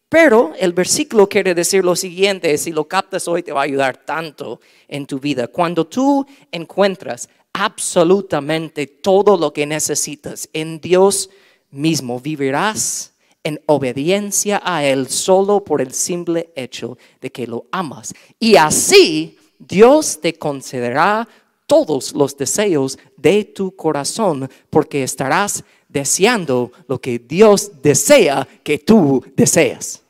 Pero 0.09 0.53
el 0.59 0.73
versículo 0.73 1.29
quiere 1.29 1.55
decir 1.55 1.85
lo 1.85 1.95
siguiente, 1.95 2.57
si 2.57 2.73
lo 2.73 2.88
captas 2.88 3.29
hoy 3.29 3.43
te 3.43 3.53
va 3.53 3.61
a 3.61 3.65
ayudar 3.65 3.97
tanto 3.97 4.61
en 4.87 5.07
tu 5.07 5.19
vida. 5.19 5.49
Cuando 5.49 5.87
tú 5.87 6.27
encuentras 6.50 7.29
absolutamente 7.53 8.87
todo 8.87 9.37
lo 9.37 9.53
que 9.53 9.67
necesitas 9.67 10.49
en 10.53 10.81
Dios 10.81 11.29
mismo, 11.71 12.21
vivirás 12.21 13.12
en 13.43 13.61
obediencia 13.67 14.62
a 14.65 14.85
Él 14.85 15.09
solo 15.09 15.62
por 15.65 15.81
el 15.81 15.93
simple 15.93 16.50
hecho 16.55 16.97
de 17.21 17.31
que 17.31 17.47
lo 17.47 17.67
amas. 17.71 18.15
Y 18.38 18.57
así 18.57 19.38
Dios 19.59 20.21
te 20.21 20.35
concederá 20.38 21.27
todos 21.67 22.15
los 22.15 22.37
deseos 22.37 22.99
de 23.17 23.45
tu 23.45 23.75
corazón 23.77 24.49
porque 24.71 25.03
estarás 25.03 25.62
deseando 25.88 26.73
lo 26.87 27.00
que 27.00 27.19
Dios 27.19 27.83
desea 27.83 28.47
que 28.62 28.79
tú 28.79 29.25
deseas. 29.37 30.03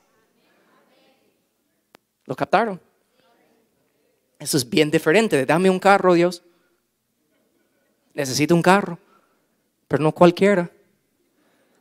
¿Lo 2.27 2.37
captaron? 2.37 2.81
Eso 4.39 4.57
es 4.57 4.69
bien 4.69 4.91
diferente 4.91 5.45
dame 5.45 5.69
un 5.71 5.81
carro, 5.81 6.15
Dios. 6.15 6.43
Necesito 8.15 8.55
un 8.55 8.63
carro, 8.63 8.99
pero 9.87 10.03
no 10.03 10.13
cualquiera, 10.13 10.71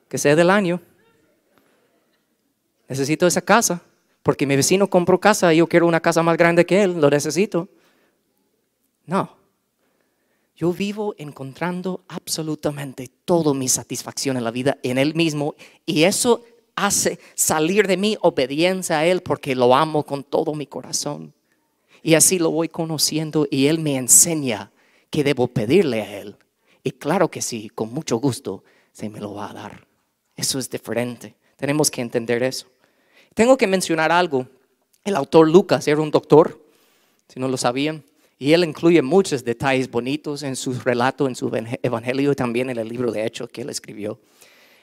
que 0.07 0.17
sea 0.17 0.35
del 0.35 0.49
año. 0.49 0.81
Necesito 2.87 3.27
esa 3.27 3.41
casa, 3.41 3.81
porque 4.27 4.45
mi 4.45 4.57
vecino 4.57 4.89
compró 4.89 5.21
casa 5.21 5.53
y 5.53 5.59
yo 5.59 5.67
quiero 5.67 5.87
una 5.87 6.01
casa 6.01 6.21
más 6.21 6.35
grande 6.35 6.65
que 6.65 6.83
él, 6.83 6.99
lo 6.99 7.09
necesito. 7.09 7.69
No. 9.05 9.37
Yo 10.53 10.73
vivo 10.73 11.15
encontrando 11.17 12.03
absolutamente 12.09 13.09
toda 13.23 13.53
mi 13.53 13.69
satisfacción 13.69 14.35
en 14.35 14.43
la 14.43 14.51
vida 14.51 14.79
en 14.83 14.97
Él 14.97 15.15
mismo 15.15 15.55
y 15.85 16.03
eso 16.03 16.43
hace 16.75 17.19
salir 17.35 17.87
de 17.87 17.95
mí 17.95 18.17
obediencia 18.19 18.99
a 18.99 19.05
Él 19.05 19.21
porque 19.21 19.55
lo 19.55 19.73
amo 19.73 20.03
con 20.03 20.25
todo 20.25 20.53
mi 20.55 20.67
corazón. 20.67 21.33
Y 22.03 22.15
así 22.15 22.37
lo 22.37 22.51
voy 22.51 22.67
conociendo 22.67 23.47
y 23.49 23.67
Él 23.67 23.79
me 23.79 23.95
enseña 23.95 24.73
que 25.09 25.23
debo 25.23 25.47
pedirle 25.47 26.01
a 26.01 26.19
Él. 26.19 26.35
Y 26.83 26.91
claro 26.91 27.31
que 27.31 27.41
sí, 27.41 27.69
con 27.69 27.93
mucho 27.93 28.17
gusto 28.17 28.65
se 28.91 29.07
me 29.07 29.21
lo 29.21 29.35
va 29.35 29.51
a 29.51 29.53
dar. 29.53 29.87
Eso 30.35 30.59
es 30.59 30.69
diferente. 30.69 31.37
Tenemos 31.55 31.89
que 31.89 32.01
entender 32.01 32.43
eso. 32.43 32.67
Tengo 33.37 33.55
que 33.55 33.67
mencionar 33.67 34.11
algo. 34.11 34.47
El 35.03 35.15
autor 35.15 35.47
Lucas 35.47 35.87
era 35.87 36.01
un 36.01 36.09
doctor, 36.09 36.59
si 37.31 37.39
no 37.39 37.47
lo 37.47 37.55
sabían, 37.55 38.03
y 38.39 38.53
él 38.53 38.63
incluye 38.63 38.99
muchos 39.03 39.45
detalles 39.45 39.91
bonitos 39.91 40.41
en 40.41 40.55
su 40.55 40.73
relato, 40.73 41.27
en 41.27 41.35
su 41.35 41.51
evangelio 41.83 42.31
y 42.31 42.35
también 42.35 42.71
en 42.71 42.79
el 42.79 42.89
libro 42.89 43.11
de 43.11 43.23
Hechos 43.23 43.47
que 43.51 43.61
él 43.61 43.69
escribió. 43.69 44.17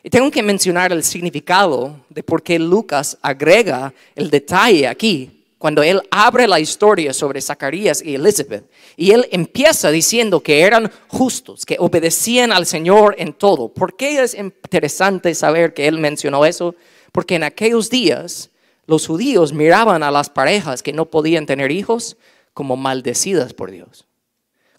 Y 0.05 0.09
tengo 0.09 0.31
que 0.31 0.41
mencionar 0.41 0.93
el 0.93 1.03
significado 1.03 1.97
de 2.09 2.23
por 2.23 2.45
qué 2.45 2.61
Lucas 2.61 3.19
agrega 3.23 3.93
el 4.15 4.31
detalle 4.31 4.87
aquí 4.87 5.43
cuando 5.59 5.83
él 5.83 6.01
abre 6.13 6.47
la 6.47 6.61
historia 6.61 7.13
sobre 7.13 7.41
Zacarías 7.41 8.05
y 8.05 8.15
Elizabeth. 8.15 8.71
Y 8.97 9.11
él 9.11 9.27
empieza 9.33 9.91
diciendo 9.91 10.39
que 10.39 10.61
eran 10.61 10.93
justos, 11.09 11.67
que 11.67 11.77
obedecían 11.81 12.53
al 12.53 12.67
Señor 12.67 13.17
en 13.19 13.33
todo. 13.33 13.69
¿Por 13.69 13.97
qué 13.97 14.23
es 14.23 14.35
interesante 14.35 15.35
saber 15.35 15.75
que 15.75 15.89
él 15.89 15.99
mencionó 15.99 16.47
eso? 16.47 16.77
Porque 17.15 17.37
en 17.37 17.45
aquellos 17.45 17.91
días 17.91 18.51
los 18.87 19.07
judíos 19.07 19.53
miraban 19.53 20.03
a 20.03 20.11
las 20.11 20.29
parejas 20.29 20.83
que 20.83 20.93
no 20.93 21.07
podían 21.07 21.47
tener 21.47 21.71
hijos 21.71 22.17
como 22.55 22.77
maldecidas 22.77 23.55
por 23.55 23.71
Dios, 23.71 24.05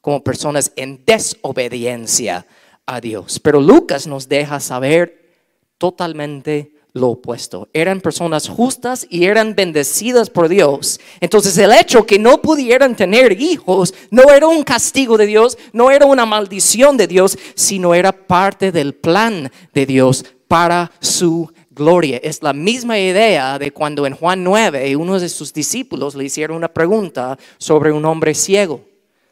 como 0.01 0.22
personas 0.22 0.74
en 0.75 1.06
desobediencia 1.06 2.46
a 2.86 3.00
Dios. 3.00 3.39
Pero 3.39 3.62
Lucas 3.62 4.06
nos 4.06 4.27
deja 4.27 4.60
saber 4.60 5.32
totalmente 5.77 6.74
lo 6.92 7.12
opuesto. 7.12 7.70
Eran 7.72 8.01
personas 8.01 8.50
justas 8.50 9.08
y 9.10 9.27
eran 9.27 9.56
bendecidas 9.56 10.30
por 10.30 10.50
Dios. 10.50 11.00
Entonces 11.22 11.58
el 11.58 11.72
hecho 11.72 12.06
que 12.06 12.20
no 12.20 12.42
pudieran 12.42 12.98
tener 12.98 13.42
hijos 13.42 13.94
no 14.12 14.24
era 14.24 14.46
un 14.46 14.63
castigo 14.63 15.18
de 15.18 15.25
Dios, 15.25 15.58
no 15.72 15.89
era 15.89 16.06
una 16.06 16.25
maldición 16.25 16.98
de 16.98 17.08
Dios, 17.08 17.38
sino 17.56 17.96
era 17.96 18.12
parte 18.12 18.74
del 18.74 18.94
plan 18.94 19.50
de 19.74 19.86
Dios 19.86 20.25
para 20.50 20.92
su 21.00 21.50
gloria. 21.75 22.17
Es 22.24 22.41
la 22.41 22.53
misma 22.53 22.98
idea 22.98 23.60
de 23.60 23.72
cuando 23.72 24.08
en 24.08 24.15
Juan 24.15 24.44
9 24.44 24.96
uno 24.96 25.20
de 25.20 25.29
sus 25.29 25.53
discípulos 25.53 26.15
le 26.15 26.24
hicieron 26.24 26.58
una 26.58 26.74
pregunta 26.74 27.38
sobre 27.58 27.91
un 27.91 28.05
hombre 28.05 28.34
ciego. 28.34 28.82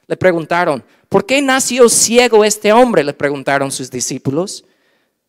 Le 0.05 0.17
preguntaron, 0.17 0.83
¿por 1.07 1.25
qué 1.25 1.41
nació 1.41 1.87
ciego 1.87 2.43
este 2.43 2.73
hombre? 2.73 3.03
Le 3.03 3.13
preguntaron 3.13 3.71
sus 3.71 3.89
discípulos. 3.89 4.65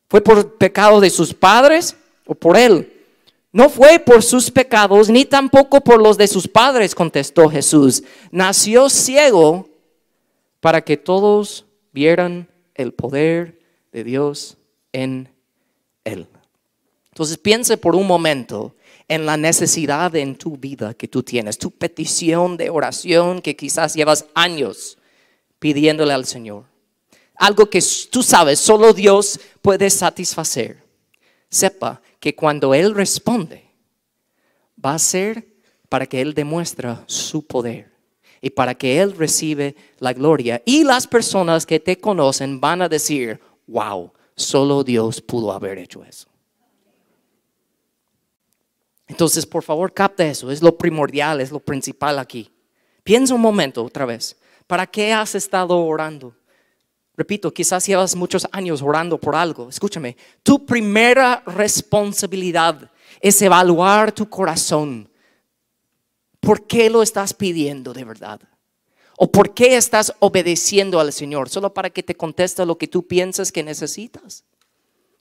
¿Fue 0.09 0.21
por 0.21 0.57
pecado 0.57 1.01
de 1.01 1.11
sus 1.11 1.33
padres 1.33 1.97
o 2.27 2.35
por 2.35 2.57
él? 2.57 2.91
No 3.53 3.71
fue 3.71 4.01
por 4.01 4.23
sus 4.25 4.51
pecados 4.51 5.09
ni 5.09 5.25
tampoco 5.25 5.81
por 5.81 6.03
los 6.03 6.19
de 6.19 6.27
sus 6.27 6.49
padres, 6.49 6.95
contestó 6.95 7.49
Jesús. 7.49 8.03
Nació 8.33 8.91
ciego 8.91 9.69
para 10.59 10.81
que 10.81 10.97
todos 10.97 11.65
vieran 11.93 12.49
el 12.75 12.93
poder 12.93 13.61
de 13.93 14.03
Dios 14.03 14.57
en 14.93 15.29
él. 16.03 16.27
Entonces 17.15 17.39
piense 17.39 17.77
por 17.77 17.95
un 17.95 18.09
momento 18.09 18.75
en 19.07 19.25
la 19.25 19.37
necesidad 19.37 20.17
en 20.17 20.35
tu 20.35 20.57
vida 20.57 20.95
que 20.95 21.07
tú 21.07 21.23
tienes, 21.23 21.59
tu 21.59 21.71
petición 21.71 22.57
de 22.57 22.71
oración 22.71 23.41
que 23.41 23.55
quizás 23.55 23.95
llevas 23.95 24.27
años 24.35 24.99
pidiéndole 25.61 26.13
al 26.13 26.25
Señor. 26.25 26.65
Algo 27.37 27.71
que 27.71 27.81
tú 28.11 28.25
sabes, 28.25 28.59
solo 28.59 28.93
Dios 28.93 29.39
puede 29.63 29.91
satisfacer. 29.91 30.83
Sepa 31.49 32.03
que 32.19 32.35
cuando 32.35 32.75
Él 32.75 32.93
responde, 32.93 33.71
va 34.85 34.95
a 34.95 34.99
ser 34.99 35.47
para 35.89 36.07
que 36.07 36.21
Él 36.21 36.35
demuestre 36.35 36.97
su 37.07 37.47
poder 37.47 37.93
y 38.41 38.51
para 38.51 38.75
que 38.75 39.01
Él 39.01 39.17
recibe 39.17 39.77
la 40.01 40.13
gloria. 40.13 40.61
Y 40.65 40.83
las 40.83 41.07
personas 41.07 41.65
que 41.65 41.79
te 41.79 41.97
conocen 41.97 42.61
van 42.61 42.83
a 42.83 42.89
decir, 42.89 43.39
wow, 43.69 44.13
solo 44.35 44.83
Dios 44.83 45.21
pudo 45.21 45.53
haber 45.53 45.79
hecho 45.79 46.03
eso. 46.03 46.34
Entonces, 49.07 49.47
por 49.47 49.63
favor, 49.63 49.93
capta 49.93 50.25
eso, 50.25 50.51
es 50.51 50.63
lo 50.63 50.77
primordial, 50.77 51.41
es 51.41 51.51
lo 51.51 51.61
principal 51.61 52.19
aquí. 52.19 52.51
Piensa 53.03 53.35
un 53.35 53.41
momento 53.41 53.85
otra 53.85 54.07
vez, 54.07 54.37
¿para 54.67 54.87
qué 54.87 55.13
has 55.13 55.35
estado 55.35 55.79
orando? 55.79 56.35
Repito, 57.17 57.53
quizás 57.53 57.87
llevas 57.87 58.17
muchos 58.17 58.47
años 58.51 58.83
orando 58.83 59.19
por 59.19 59.37
algo. 59.37 59.69
Escúchame, 59.69 60.17
tu 60.43 60.67
primera 60.67 61.43
responsabilidad 61.47 62.91
es 63.21 63.41
evaluar 63.41 64.11
tu 64.11 64.29
corazón. 64.29 65.09
¿Por 66.41 66.67
qué 66.67 66.91
lo 66.91 67.03
estás 67.03 67.33
pidiendo 67.33 67.93
de 67.93 68.05
verdad? 68.05 68.41
¿O 69.17 69.31
por 69.31 69.55
qué 69.55 69.77
estás 69.77 70.13
obedeciendo 70.19 70.99
al 70.99 71.13
Señor? 71.13 71.49
Solo 71.49 71.73
para 71.73 71.89
que 71.89 72.03
te 72.03 72.17
conteste 72.17 72.67
lo 72.67 72.77
que 72.77 72.89
tú 72.89 73.07
piensas 73.07 73.53
que 73.53 73.63
necesitas. 73.63 74.45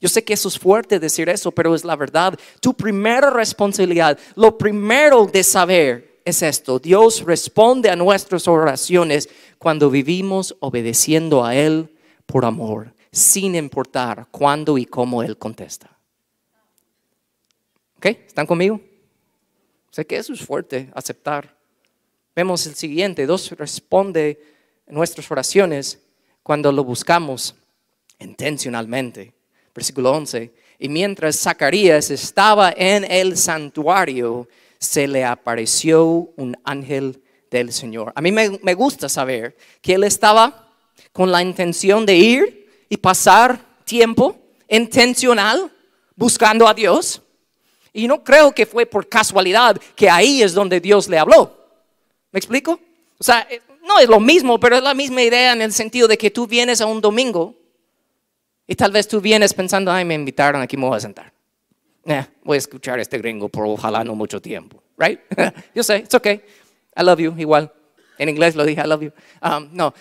Yo 0.00 0.08
sé 0.08 0.24
que 0.24 0.34
eso 0.34 0.48
es 0.48 0.58
fuerte 0.58 0.98
decir 0.98 1.28
eso, 1.28 1.50
pero 1.52 1.74
es 1.74 1.84
la 1.84 1.96
verdad. 1.96 2.38
Tu 2.60 2.74
primera 2.74 3.30
responsabilidad, 3.30 4.18
lo 4.34 4.58
primero 4.58 5.26
de 5.26 5.42
saber 5.42 6.20
es 6.24 6.42
esto. 6.42 6.78
Dios 6.78 7.22
responde 7.24 7.90
a 7.90 7.96
nuestras 7.96 8.48
oraciones 8.48 9.28
cuando 9.58 9.90
vivimos 9.90 10.56
obedeciendo 10.60 11.44
a 11.44 11.54
Él 11.54 11.90
por 12.26 12.44
amor, 12.44 12.94
sin 13.12 13.54
importar 13.54 14.28
cuándo 14.30 14.78
y 14.78 14.86
cómo 14.86 15.22
Él 15.22 15.36
contesta. 15.36 15.90
¿Ok? 17.98 18.06
¿Están 18.06 18.46
conmigo? 18.46 18.80
Sé 19.90 20.06
que 20.06 20.16
eso 20.16 20.32
es 20.32 20.40
fuerte, 20.40 20.90
aceptar. 20.94 21.56
Vemos 22.34 22.66
el 22.66 22.74
siguiente, 22.74 23.26
Dios 23.26 23.50
responde 23.52 24.40
a 24.88 24.92
nuestras 24.92 25.30
oraciones 25.30 26.00
cuando 26.42 26.72
lo 26.72 26.82
buscamos 26.82 27.54
intencionalmente. 28.18 29.33
Versículo 29.74 30.12
11. 30.12 30.52
Y 30.78 30.88
mientras 30.88 31.40
Zacarías 31.40 32.10
estaba 32.10 32.72
en 32.76 33.04
el 33.10 33.36
santuario, 33.36 34.48
se 34.78 35.08
le 35.08 35.24
apareció 35.24 36.04
un 36.36 36.56
ángel 36.64 37.22
del 37.50 37.72
Señor. 37.72 38.12
A 38.14 38.20
mí 38.20 38.32
me, 38.32 38.74
gusta 38.74 39.08
saber 39.08 39.56
que 39.80 39.94
él 39.94 40.04
estaba 40.04 40.68
con 41.12 41.30
la 41.30 41.42
intención 41.42 42.04
de 42.04 42.16
ir 42.16 42.86
y 42.88 42.96
pasar 42.96 43.58
tiempo 43.84 44.36
intencional 44.68 45.70
buscando 46.16 46.68
a 46.68 46.74
Dios. 46.74 47.22
Y 47.92 48.08
no 48.08 48.22
creo 48.24 48.52
que 48.52 48.66
fue 48.66 48.86
por 48.86 49.08
casualidad 49.08 49.80
que 49.94 50.10
ahí 50.10 50.42
es 50.42 50.52
donde 50.52 50.80
Dios 50.80 51.08
le 51.08 51.18
habló. 51.18 51.56
¿Me 52.32 52.38
explico? 52.38 52.80
O 53.18 53.22
sea, 53.22 53.46
eh, 53.48 53.62
no 53.86 54.00
es 54.00 54.08
lo 54.08 54.18
mismo, 54.18 54.58
pero 54.58 54.76
es 54.76 54.82
la 54.82 54.94
misma 54.94 55.22
idea 55.22 55.52
en 55.52 55.62
el 55.62 55.72
sentido 55.72 56.08
de 56.08 56.18
que 56.18 56.30
tú 56.30 56.48
vienes 56.48 56.80
a 56.80 56.86
un 56.86 57.00
domingo 57.00 57.54
y 58.66 58.74
tal 58.74 58.92
vez 58.92 59.06
tú 59.08 59.20
vienes 59.20 59.52
pensando, 59.52 59.92
ay, 59.92 60.04
me 60.04 60.14
invitaron, 60.14 60.62
aquí 60.62 60.76
me 60.76 60.86
voy 60.86 60.96
a 60.96 61.00
sentar. 61.00 61.32
Eh, 62.06 62.26
voy 62.42 62.56
a 62.56 62.58
escuchar 62.58 62.98
a 62.98 63.02
este 63.02 63.18
gringo 63.18 63.48
por 63.48 63.66
ojalá 63.66 64.04
no 64.04 64.14
mucho 64.14 64.40
tiempo, 64.40 64.82
right? 64.98 65.20
Yo 65.74 65.82
sé, 65.82 65.98
it's 65.98 66.14
okay. 66.14 66.42
I 66.96 67.02
love 67.02 67.18
you, 67.18 67.34
igual. 67.38 67.72
En 68.18 68.28
inglés 68.28 68.54
lo 68.54 68.64
dije, 68.64 68.82
I 68.82 68.86
love 68.86 69.02
you. 69.02 69.12
Um, 69.42 69.68
no, 69.72 69.92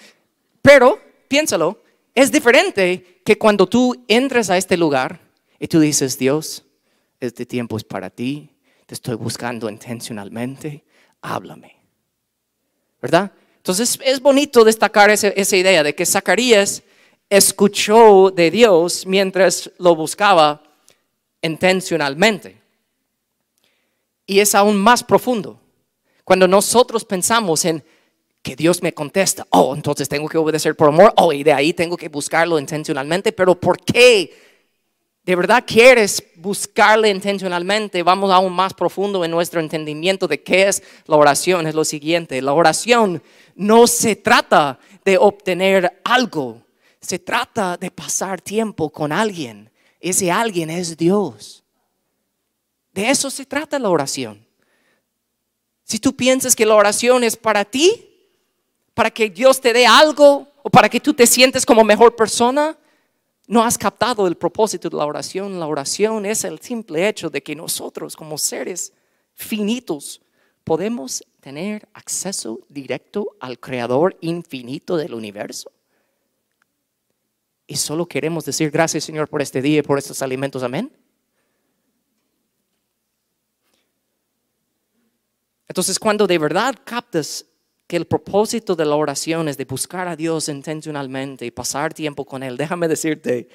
pero 0.62 1.00
piénsalo, 1.28 1.82
es 2.14 2.32
diferente 2.32 3.22
que 3.26 3.38
cuando 3.38 3.68
tú 3.68 4.04
entres 4.08 4.50
a 4.50 4.58
este 4.58 4.78
lugar 4.78 5.20
y 5.60 5.68
tú 5.68 5.80
dices, 5.80 6.18
Dios, 6.18 6.66
este 7.20 7.46
tiempo 7.46 7.78
es 7.78 7.84
para 7.84 8.10
ti, 8.10 8.50
te 8.86 8.94
estoy 8.94 9.16
buscando 9.16 9.70
intencionalmente, 9.70 10.84
háblame. 11.22 11.78
¿Verdad? 13.02 13.32
Entonces 13.58 14.00
es 14.04 14.22
bonito 14.22 14.64
destacar 14.64 15.10
esa 15.10 15.58
idea 15.58 15.84
de 15.84 15.96
que 15.96 16.06
Zacarías 16.06 16.84
escuchó 17.36 18.30
de 18.30 18.52
Dios 18.52 19.06
mientras 19.08 19.72
lo 19.80 19.96
buscaba 19.96 20.62
intencionalmente. 21.42 22.58
Y 24.28 24.40
es 24.40 24.54
aún 24.54 24.78
más 24.78 25.04
profundo. 25.04 25.60
Cuando 26.24 26.48
nosotros 26.48 27.04
pensamos 27.04 27.66
en 27.66 27.84
que 28.42 28.56
Dios 28.56 28.84
me 28.84 28.94
contesta, 28.94 29.48
oh, 29.50 29.74
entonces 29.76 30.08
tengo 30.08 30.30
que 30.30 30.38
obedecer 30.38 30.76
por 30.76 30.90
amor, 30.90 31.14
oh, 31.18 31.34
y 31.34 31.44
de 31.44 31.54
ahí 31.54 31.74
tengo 31.74 31.98
que 31.98 32.08
buscarlo 32.08 32.60
intencionalmente, 32.60 33.32
pero 33.32 33.56
¿por 33.56 33.80
qué? 33.80 34.32
¿De 35.24 35.36
verdad 35.36 35.64
quieres 35.66 36.24
buscarle 36.36 37.10
intencionalmente? 37.10 38.04
Vamos 38.04 38.32
aún 38.32 38.54
más 38.54 38.74
profundo 38.74 39.26
en 39.26 39.32
nuestro 39.32 39.60
entendimiento 39.60 40.28
de 40.28 40.44
qué 40.44 40.68
es 40.68 40.84
la 41.08 41.16
oración. 41.16 41.66
Es 41.66 41.74
lo 41.74 41.86
siguiente, 41.86 42.42
la 42.42 42.54
oración 42.54 43.24
no 43.56 43.88
se 43.88 44.18
trata 44.18 44.78
de 45.06 45.18
obtener 45.18 46.02
algo, 46.04 46.63
se 47.04 47.20
trata 47.20 47.78
de 47.78 47.92
pasar 47.92 48.42
tiempo 48.42 48.90
con 48.90 49.12
alguien. 49.12 49.70
Ese 50.00 50.32
alguien 50.32 50.70
es 50.70 50.96
Dios. 50.96 51.64
De 52.94 53.10
eso 53.10 53.30
se 53.30 53.46
trata 53.46 53.78
la 53.78 53.90
oración. 53.90 54.46
Si 55.84 56.00
tú 56.00 56.16
piensas 56.16 56.56
que 56.56 56.66
la 56.66 56.76
oración 56.76 57.24
es 57.24 57.36
para 57.36 57.66
ti, 57.66 58.10
para 58.94 59.12
que 59.12 59.30
Dios 59.30 59.60
te 59.60 59.74
dé 59.74 59.86
algo 59.86 60.48
o 60.64 60.70
para 60.70 60.88
que 60.88 61.02
tú 61.02 61.14
te 61.14 61.28
sientes 61.28 61.66
como 61.66 61.84
mejor 61.84 62.16
persona, 62.16 62.78
no 63.48 63.64
has 63.64 63.78
captado 63.78 64.26
el 64.26 64.38
propósito 64.38 64.90
de 64.90 64.96
la 64.96 65.06
oración. 65.06 65.60
La 65.60 65.68
oración 65.68 66.26
es 66.26 66.46
el 66.46 66.60
simple 66.62 67.10
hecho 67.10 67.30
de 67.30 67.44
que 67.44 67.56
nosotros 67.56 68.16
como 68.16 68.38
seres 68.38 68.94
finitos 69.34 70.22
podemos 70.64 71.22
tener 71.42 71.90
acceso 71.94 72.62
directo 72.70 73.36
al 73.42 73.60
creador 73.60 74.16
infinito 74.22 74.96
del 74.96 75.14
universo. 75.14 75.70
Y 77.74 77.76
solo 77.76 78.06
queremos 78.06 78.46
decir 78.46 78.70
gracias 78.70 79.04
Señor 79.04 79.28
por 79.28 79.42
este 79.42 79.60
día 79.60 79.80
y 79.80 79.82
por 79.82 79.98
estos 79.98 80.22
alimentos. 80.22 80.62
Amén. 80.62 80.92
Entonces 85.68 85.98
cuando 85.98 86.28
de 86.28 86.38
verdad 86.38 86.76
captas 86.84 87.48
que 87.88 87.96
el 87.96 88.06
propósito 88.06 88.76
de 88.76 88.86
la 88.86 88.96
oración 88.96 89.50
es 89.50 89.58
de 89.58 89.66
buscar 89.66 90.08
a 90.08 90.16
Dios 90.16 90.50
intencionalmente 90.50 91.48
y 91.48 91.50
pasar 91.50 91.96
tiempo 91.96 92.26
con 92.26 92.44
Él, 92.44 92.58
déjame 92.58 92.88
decirte 92.88 93.50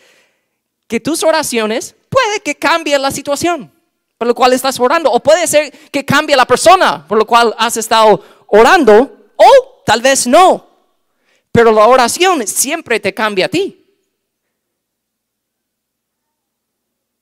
que 0.88 0.98
tus 0.98 1.22
oraciones 1.22 1.94
puede 2.08 2.40
que 2.40 2.56
cambie 2.56 2.98
la 2.98 3.12
situación 3.12 3.70
por 4.18 4.26
lo 4.26 4.34
cual 4.34 4.52
estás 4.52 4.80
orando, 4.80 5.12
o 5.12 5.20
puede 5.20 5.46
ser 5.46 5.70
que 5.92 6.04
cambie 6.04 6.34
la 6.34 6.44
persona 6.44 7.06
por 7.06 7.18
lo 7.18 7.24
cual 7.24 7.54
has 7.56 7.76
estado 7.76 8.20
orando, 8.48 9.30
o 9.36 9.82
tal 9.86 10.02
vez 10.02 10.26
no. 10.26 10.66
Pero 11.52 11.70
la 11.70 11.86
oración 11.86 12.44
siempre 12.48 12.98
te 12.98 13.14
cambia 13.14 13.46
a 13.46 13.48
ti. 13.48 13.77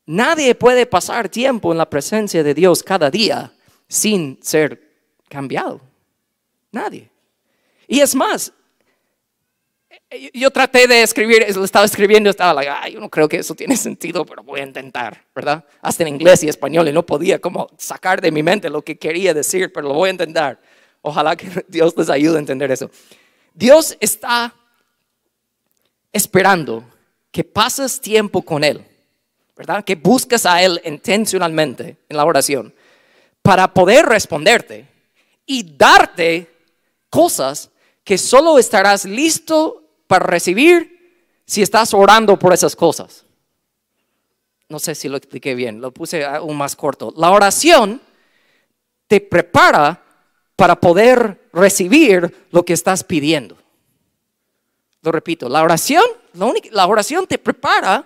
Nadie 0.07 0.55
puede 0.55 0.87
pasar 0.87 1.29
tiempo 1.29 1.73
en 1.73 1.79
la 1.79 1.91
presencia 1.91 2.43
de 2.43 2.55
Dios 2.55 2.83
cada 2.83 3.11
día 3.11 3.53
sin 3.89 4.39
ser 4.43 4.81
cambiado. 5.29 5.81
Nadie. 6.71 7.11
Y 7.89 8.01
es 8.01 8.15
más, 8.15 8.53
yo 10.33 10.51
traté 10.51 10.87
de 10.87 11.03
escribir, 11.03 11.45
lo 11.55 11.65
estaba 11.65 11.85
escribiendo, 11.85 12.31
estaba 12.31 12.55
like, 12.55 12.71
ay, 12.71 12.93
yo 12.93 13.01
no 13.01 13.11
creo 13.11 13.29
que 13.29 13.39
eso 13.39 13.55
tiene 13.55 13.77
sentido, 13.77 14.25
pero 14.25 14.43
voy 14.43 14.61
a 14.61 14.65
intentar, 14.65 15.25
¿verdad? 15.35 15.65
Hasta 15.81 16.03
en 16.03 16.09
inglés 16.09 16.43
y 16.45 16.49
español 16.49 16.89
y 16.89 16.93
no 16.93 17.05
podía 17.05 17.41
como 17.41 17.69
sacar 17.77 18.21
de 18.21 18.31
mi 18.31 18.43
mente 18.43 18.71
lo 18.71 18.83
que 18.83 18.99
quería 18.99 19.35
decir, 19.35 19.73
pero 19.73 19.89
lo 19.89 19.95
voy 19.95 20.09
a 20.09 20.13
intentar. 20.13 20.61
Ojalá 21.03 21.37
que 21.37 21.49
Dios 21.69 21.95
les 21.97 22.11
ayude 22.11 22.37
a 22.37 22.41
entender 22.41 22.71
eso. 22.71 22.91
Dios 23.55 23.97
está 24.01 24.55
esperando 26.13 26.85
que 27.31 27.45
pases 27.45 28.01
tiempo 28.01 28.43
con 28.43 28.65
Él, 28.65 28.85
¿verdad? 29.57 29.85
Que 29.85 29.95
busques 29.95 30.45
a 30.47 30.63
Él 30.63 30.81
intencionalmente 30.85 31.97
en 32.09 32.17
la 32.17 32.25
oración 32.25 32.75
para 33.43 33.73
poder 33.73 34.07
responderte 34.07 34.87
y 35.47 35.77
darte 35.77 36.51
cosas 37.09 37.71
que 38.05 38.19
solo 38.19 38.59
estarás 38.59 39.05
listo 39.05 39.83
para 40.07 40.27
recibir 40.27 41.41
si 41.47 41.63
estás 41.63 41.95
orando 41.95 42.39
por 42.39 42.53
esas 42.53 42.77
cosas. 42.77 43.25
No 44.69 44.79
sé 44.79 44.95
si 44.95 45.09
lo 45.09 45.17
expliqué 45.17 45.55
bien, 45.55 45.81
lo 45.81 45.93
puse 45.93 46.25
aún 46.25 46.57
más 46.57 46.75
corto. 46.75 47.15
La 47.17 47.31
oración 47.31 48.01
te 49.07 49.21
prepara 49.21 50.03
para 50.57 50.75
poder 50.81 51.49
recibir 51.53 52.49
lo 52.51 52.65
que 52.65 52.73
estás 52.73 53.05
pidiendo. 53.05 53.57
Lo 55.03 55.13
repito, 55.13 55.49
la 55.49 55.63
oración, 55.63 56.03
la, 56.33 56.47
única, 56.47 56.69
la 56.73 56.87
oración 56.87 57.27
te 57.27 57.39
prepara 57.39 58.05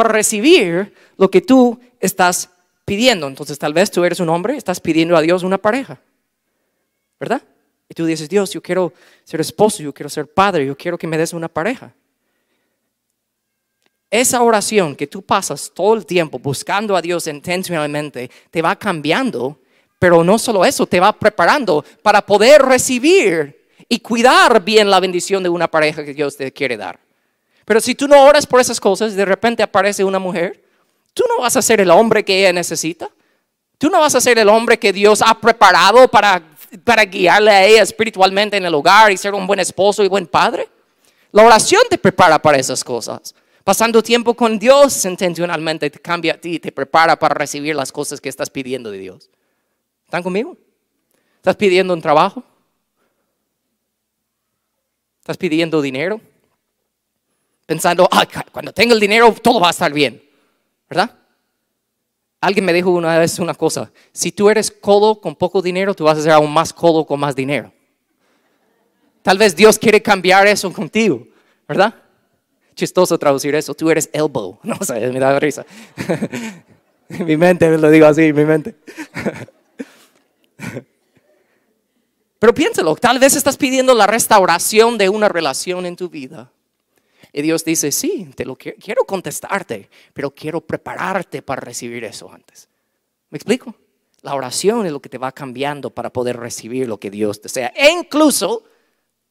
para 0.00 0.14
recibir 0.14 0.94
lo 1.18 1.30
que 1.30 1.42
tú 1.42 1.78
estás 2.00 2.48
pidiendo. 2.86 3.26
Entonces 3.26 3.58
tal 3.58 3.74
vez 3.74 3.90
tú 3.90 4.02
eres 4.02 4.18
un 4.18 4.30
hombre, 4.30 4.56
estás 4.56 4.80
pidiendo 4.80 5.14
a 5.14 5.20
Dios 5.20 5.42
una 5.42 5.58
pareja, 5.58 6.00
¿verdad? 7.18 7.42
Y 7.86 7.92
tú 7.92 8.06
dices, 8.06 8.26
Dios, 8.26 8.50
yo 8.50 8.62
quiero 8.62 8.94
ser 9.24 9.42
esposo, 9.42 9.82
yo 9.82 9.92
quiero 9.92 10.08
ser 10.08 10.26
padre, 10.26 10.64
yo 10.64 10.74
quiero 10.74 10.96
que 10.96 11.06
me 11.06 11.18
des 11.18 11.34
una 11.34 11.48
pareja. 11.48 11.92
Esa 14.10 14.40
oración 14.40 14.96
que 14.96 15.06
tú 15.06 15.20
pasas 15.20 15.70
todo 15.74 15.92
el 15.92 16.06
tiempo 16.06 16.38
buscando 16.38 16.96
a 16.96 17.02
Dios 17.02 17.26
intencionalmente 17.26 18.30
te 18.50 18.62
va 18.62 18.74
cambiando, 18.76 19.60
pero 19.98 20.24
no 20.24 20.38
solo 20.38 20.64
eso, 20.64 20.86
te 20.86 20.98
va 20.98 21.12
preparando 21.12 21.84
para 22.02 22.24
poder 22.24 22.62
recibir 22.62 23.68
y 23.86 23.98
cuidar 23.98 24.64
bien 24.64 24.88
la 24.88 24.98
bendición 24.98 25.42
de 25.42 25.50
una 25.50 25.70
pareja 25.70 26.02
que 26.06 26.14
Dios 26.14 26.38
te 26.38 26.50
quiere 26.54 26.78
dar. 26.78 27.09
Pero 27.70 27.80
si 27.80 27.94
tú 27.94 28.08
no 28.08 28.24
oras 28.24 28.48
por 28.48 28.60
esas 28.60 28.80
cosas, 28.80 29.14
de 29.14 29.24
repente 29.24 29.62
aparece 29.62 30.02
una 30.02 30.18
mujer, 30.18 30.60
tú 31.14 31.22
no 31.28 31.40
vas 31.40 31.56
a 31.56 31.62
ser 31.62 31.80
el 31.80 31.92
hombre 31.92 32.24
que 32.24 32.40
ella 32.40 32.52
necesita. 32.52 33.08
Tú 33.78 33.88
no 33.88 34.00
vas 34.00 34.12
a 34.16 34.20
ser 34.20 34.40
el 34.40 34.48
hombre 34.48 34.76
que 34.76 34.92
Dios 34.92 35.22
ha 35.24 35.40
preparado 35.40 36.08
para, 36.08 36.42
para 36.82 37.04
guiarle 37.04 37.52
a 37.52 37.64
ella 37.64 37.82
espiritualmente 37.84 38.56
en 38.56 38.64
el 38.64 38.74
hogar 38.74 39.12
y 39.12 39.16
ser 39.16 39.34
un 39.34 39.46
buen 39.46 39.60
esposo 39.60 40.02
y 40.02 40.08
buen 40.08 40.26
padre. 40.26 40.68
La 41.30 41.44
oración 41.44 41.82
te 41.88 41.96
prepara 41.96 42.42
para 42.42 42.58
esas 42.58 42.82
cosas. 42.82 43.36
Pasando 43.62 44.02
tiempo 44.02 44.34
con 44.34 44.58
Dios 44.58 45.04
intencionalmente 45.04 45.90
te 45.90 46.00
cambia 46.00 46.32
a 46.32 46.38
ti, 46.38 46.58
te 46.58 46.72
prepara 46.72 47.16
para 47.16 47.36
recibir 47.36 47.76
las 47.76 47.92
cosas 47.92 48.20
que 48.20 48.28
estás 48.28 48.50
pidiendo 48.50 48.90
de 48.90 48.98
Dios. 48.98 49.30
¿Están 50.06 50.24
conmigo? 50.24 50.56
¿Estás 51.36 51.54
pidiendo 51.54 51.94
un 51.94 52.02
trabajo? 52.02 52.42
Estás 55.20 55.36
pidiendo 55.36 55.80
dinero. 55.80 56.20
Pensando, 57.70 58.08
cuando 58.50 58.72
tenga 58.72 58.94
el 58.94 58.98
dinero 58.98 59.32
todo 59.40 59.60
va 59.60 59.68
a 59.68 59.70
estar 59.70 59.92
bien. 59.92 60.20
¿Verdad? 60.88 61.16
Alguien 62.40 62.64
me 62.64 62.72
dijo 62.72 62.90
una 62.90 63.16
vez 63.16 63.38
una 63.38 63.54
cosa. 63.54 63.92
Si 64.10 64.32
tú 64.32 64.50
eres 64.50 64.72
codo 64.72 65.20
con 65.20 65.36
poco 65.36 65.62
dinero, 65.62 65.94
tú 65.94 66.02
vas 66.02 66.18
a 66.18 66.22
ser 66.22 66.32
aún 66.32 66.52
más 66.52 66.72
codo 66.72 67.06
con 67.06 67.20
más 67.20 67.36
dinero. 67.36 67.72
Tal 69.22 69.38
vez 69.38 69.54
Dios 69.54 69.78
quiere 69.78 70.02
cambiar 70.02 70.48
eso 70.48 70.72
contigo. 70.72 71.28
¿Verdad? 71.68 71.94
Chistoso 72.74 73.16
traducir 73.16 73.54
eso. 73.54 73.72
Tú 73.72 73.88
eres 73.88 74.10
elbow. 74.12 74.58
No 74.64 74.74
sé, 74.82 75.06
me 75.12 75.20
da 75.20 75.38
risa. 75.38 75.64
mi 77.08 77.36
mente, 77.36 77.78
lo 77.78 77.88
digo 77.88 78.06
así, 78.06 78.32
mi 78.32 78.44
mente. 78.46 78.74
Pero 82.40 82.52
piénsalo, 82.52 82.96
tal 82.96 83.20
vez 83.20 83.36
estás 83.36 83.56
pidiendo 83.56 83.94
la 83.94 84.08
restauración 84.08 84.98
de 84.98 85.08
una 85.08 85.28
relación 85.28 85.86
en 85.86 85.94
tu 85.94 86.08
vida. 86.08 86.50
Y 87.32 87.42
Dios 87.42 87.64
dice, 87.64 87.92
sí, 87.92 88.30
te 88.34 88.44
lo 88.44 88.56
quiero, 88.56 89.04
contestarte, 89.04 89.88
pero 90.12 90.30
quiero 90.32 90.60
prepararte 90.60 91.42
para 91.42 91.60
recibir 91.60 92.04
eso 92.04 92.30
antes. 92.32 92.68
¿Me 93.30 93.36
explico? 93.36 93.74
La 94.22 94.34
oración 94.34 94.86
es 94.86 94.92
lo 94.92 95.00
que 95.00 95.08
te 95.08 95.18
va 95.18 95.32
cambiando 95.32 95.90
para 95.90 96.12
poder 96.12 96.36
recibir 96.36 96.88
lo 96.88 96.98
que 96.98 97.10
Dios 97.10 97.40
desea. 97.40 97.72
E 97.76 97.90
incluso 97.90 98.64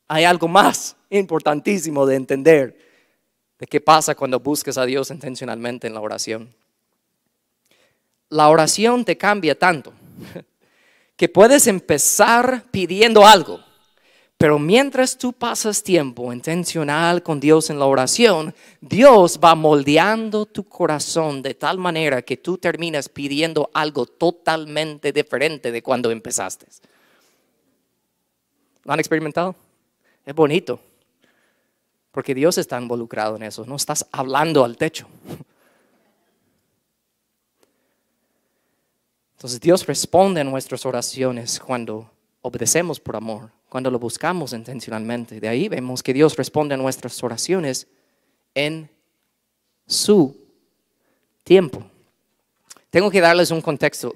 hay 0.07 0.23
algo 0.23 0.47
más 0.47 0.95
importantísimo 1.09 2.05
de 2.05 2.15
entender 2.15 2.89
de 3.59 3.67
qué 3.67 3.81
pasa 3.81 4.15
cuando 4.15 4.39
buscas 4.39 4.77
a 4.77 4.85
Dios 4.85 5.11
intencionalmente 5.11 5.87
en 5.87 5.93
la 5.93 5.99
oración. 5.99 6.55
La 8.29 8.49
oración 8.49 9.03
te 9.03 9.17
cambia 9.17 9.57
tanto 9.57 9.93
que 11.17 11.27
puedes 11.27 11.67
empezar 11.67 12.63
pidiendo 12.71 13.27
algo, 13.27 13.59
pero 14.39 14.57
mientras 14.57 15.17
tú 15.17 15.33
pasas 15.33 15.83
tiempo 15.83 16.31
intencional 16.31 17.21
con 17.21 17.41
Dios 17.41 17.69
en 17.69 17.77
la 17.77 17.85
oración, 17.87 18.55
Dios 18.79 19.37
va 19.43 19.53
moldeando 19.53 20.45
tu 20.45 20.63
corazón 20.63 21.41
de 21.41 21.55
tal 21.55 21.77
manera 21.77 22.21
que 22.21 22.37
tú 22.37 22.57
terminas 22.57 23.09
pidiendo 23.09 23.69
algo 23.73 24.05
totalmente 24.05 25.11
diferente 25.11 25.73
de 25.73 25.83
cuando 25.83 26.09
empezaste. 26.09 26.67
¿Lo 28.85 28.93
han 28.93 28.99
experimentado? 28.99 29.57
Es 30.25 30.33
bonito, 30.33 30.79
porque 32.13 32.33
Dios 32.33 32.57
está 32.57 32.79
involucrado 32.79 33.35
en 33.35 33.43
eso, 33.43 33.65
no 33.65 33.75
estás 33.75 34.07
hablando 34.09 34.63
al 34.63 34.77
techo. 34.77 35.05
Entonces 39.33 39.59
Dios 39.59 39.85
responde 39.85 40.39
a 40.39 40.45
nuestras 40.45 40.85
oraciones 40.85 41.59
cuando 41.59 42.09
obedecemos 42.41 42.99
por 42.99 43.15
amor, 43.15 43.51
cuando 43.67 43.91
lo 43.91 43.99
buscamos 43.99 44.53
intencionalmente. 44.53 45.39
De 45.39 45.47
ahí 45.47 45.67
vemos 45.67 46.01
que 46.01 46.13
Dios 46.13 46.35
responde 46.35 46.75
a 46.75 46.77
nuestras 46.77 47.21
oraciones 47.23 47.87
en 48.55 48.89
su 49.85 50.35
tiempo. 51.43 51.83
Tengo 52.89 53.11
que 53.11 53.21
darles 53.21 53.51
un 53.51 53.61
contexto 53.61 54.13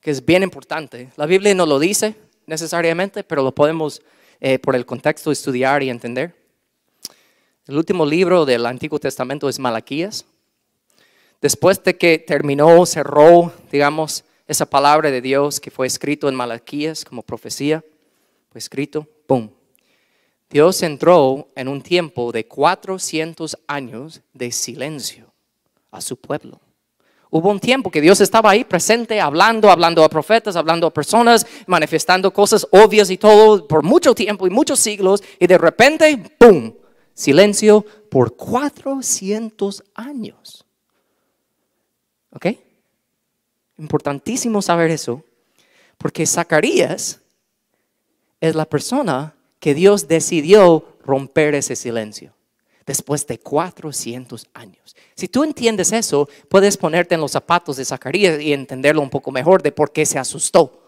que 0.00 0.10
es 0.10 0.24
bien 0.24 0.42
importante. 0.42 1.10
La 1.16 1.26
Biblia 1.26 1.54
no 1.54 1.66
lo 1.66 1.78
dice 1.78 2.14
necesariamente, 2.46 3.22
pero 3.22 3.42
lo 3.42 3.54
podemos 3.54 4.02
eh, 4.40 4.58
por 4.58 4.74
el 4.74 4.86
contexto 4.86 5.30
estudiar 5.30 5.82
y 5.82 5.90
entender. 5.90 6.34
El 7.66 7.76
último 7.76 8.06
libro 8.06 8.46
del 8.46 8.66
Antiguo 8.66 8.98
Testamento 8.98 9.48
es 9.48 9.58
Malaquías. 9.58 10.24
Después 11.40 11.82
de 11.84 11.96
que 11.96 12.18
terminó, 12.18 12.84
cerró, 12.86 13.52
digamos, 13.70 14.24
esa 14.50 14.66
palabra 14.66 15.12
de 15.12 15.20
Dios 15.20 15.60
que 15.60 15.70
fue 15.70 15.86
escrito 15.86 16.28
en 16.28 16.34
Malaquías 16.34 17.04
como 17.04 17.22
profecía, 17.22 17.84
fue 18.50 18.58
escrito, 18.58 19.06
¡pum! 19.28 19.48
Dios 20.50 20.82
entró 20.82 21.48
en 21.54 21.68
un 21.68 21.80
tiempo 21.80 22.32
de 22.32 22.48
400 22.48 23.56
años 23.68 24.22
de 24.32 24.50
silencio 24.50 25.32
a 25.92 26.00
su 26.00 26.16
pueblo. 26.16 26.60
Hubo 27.30 27.48
un 27.48 27.60
tiempo 27.60 27.92
que 27.92 28.00
Dios 28.00 28.20
estaba 28.20 28.50
ahí 28.50 28.64
presente, 28.64 29.20
hablando, 29.20 29.70
hablando 29.70 30.02
a 30.02 30.08
profetas, 30.08 30.56
hablando 30.56 30.88
a 30.88 30.92
personas, 30.92 31.46
manifestando 31.68 32.32
cosas 32.32 32.66
obvias 32.72 33.08
y 33.10 33.18
todo 33.18 33.68
por 33.68 33.84
mucho 33.84 34.16
tiempo 34.16 34.48
y 34.48 34.50
muchos 34.50 34.80
siglos, 34.80 35.22
y 35.38 35.46
de 35.46 35.58
repente, 35.58 36.18
¡pum! 36.38 36.74
Silencio 37.14 37.86
por 38.10 38.34
400 38.34 39.84
años. 39.94 40.64
¿Ok? 42.32 42.46
Importantísimo 43.80 44.60
saber 44.60 44.90
eso, 44.90 45.24
porque 45.96 46.26
Zacarías 46.26 47.20
es 48.38 48.54
la 48.54 48.66
persona 48.66 49.34
que 49.58 49.72
Dios 49.72 50.06
decidió 50.06 50.98
romper 51.02 51.54
ese 51.54 51.74
silencio 51.74 52.34
después 52.84 53.26
de 53.26 53.38
400 53.38 54.48
años. 54.52 54.94
Si 55.14 55.28
tú 55.28 55.44
entiendes 55.44 55.92
eso, 55.92 56.28
puedes 56.50 56.76
ponerte 56.76 57.14
en 57.14 57.22
los 57.22 57.32
zapatos 57.32 57.78
de 57.78 57.86
Zacarías 57.86 58.38
y 58.38 58.52
entenderlo 58.52 59.00
un 59.00 59.08
poco 59.08 59.30
mejor 59.30 59.62
de 59.62 59.72
por 59.72 59.92
qué 59.92 60.04
se 60.04 60.18
asustó, 60.18 60.82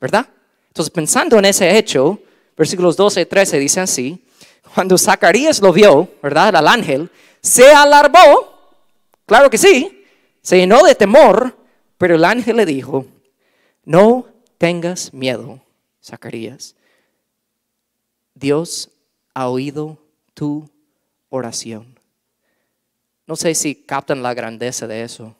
¿verdad? 0.00 0.28
Entonces, 0.66 0.90
pensando 0.90 1.38
en 1.38 1.44
ese 1.44 1.78
hecho, 1.78 2.18
versículos 2.56 2.96
12 2.96 3.20
y 3.20 3.26
13 3.26 3.58
dicen 3.60 3.84
así, 3.84 4.24
cuando 4.74 4.98
Zacarías 4.98 5.60
lo 5.60 5.72
vio, 5.72 6.08
¿verdad? 6.20 6.56
Al 6.56 6.66
ángel, 6.66 7.08
se 7.40 7.70
alarmó, 7.70 8.48
claro 9.24 9.48
que 9.48 9.58
sí, 9.58 10.04
se 10.42 10.56
llenó 10.56 10.82
de 10.82 10.96
temor 10.96 11.63
pero 11.98 12.16
el 12.16 12.24
ángel 12.24 12.56
le 12.56 12.66
dijo, 12.66 13.06
no 13.84 14.26
tengas 14.58 15.12
miedo, 15.12 15.60
Zacarías. 16.02 16.74
Dios 18.34 18.90
ha 19.32 19.48
oído 19.48 19.98
tu 20.34 20.68
oración. 21.28 21.98
No 23.26 23.36
sé 23.36 23.54
si 23.54 23.74
captan 23.74 24.22
la 24.22 24.34
grandeza 24.34 24.86
de 24.86 25.02
eso, 25.02 25.36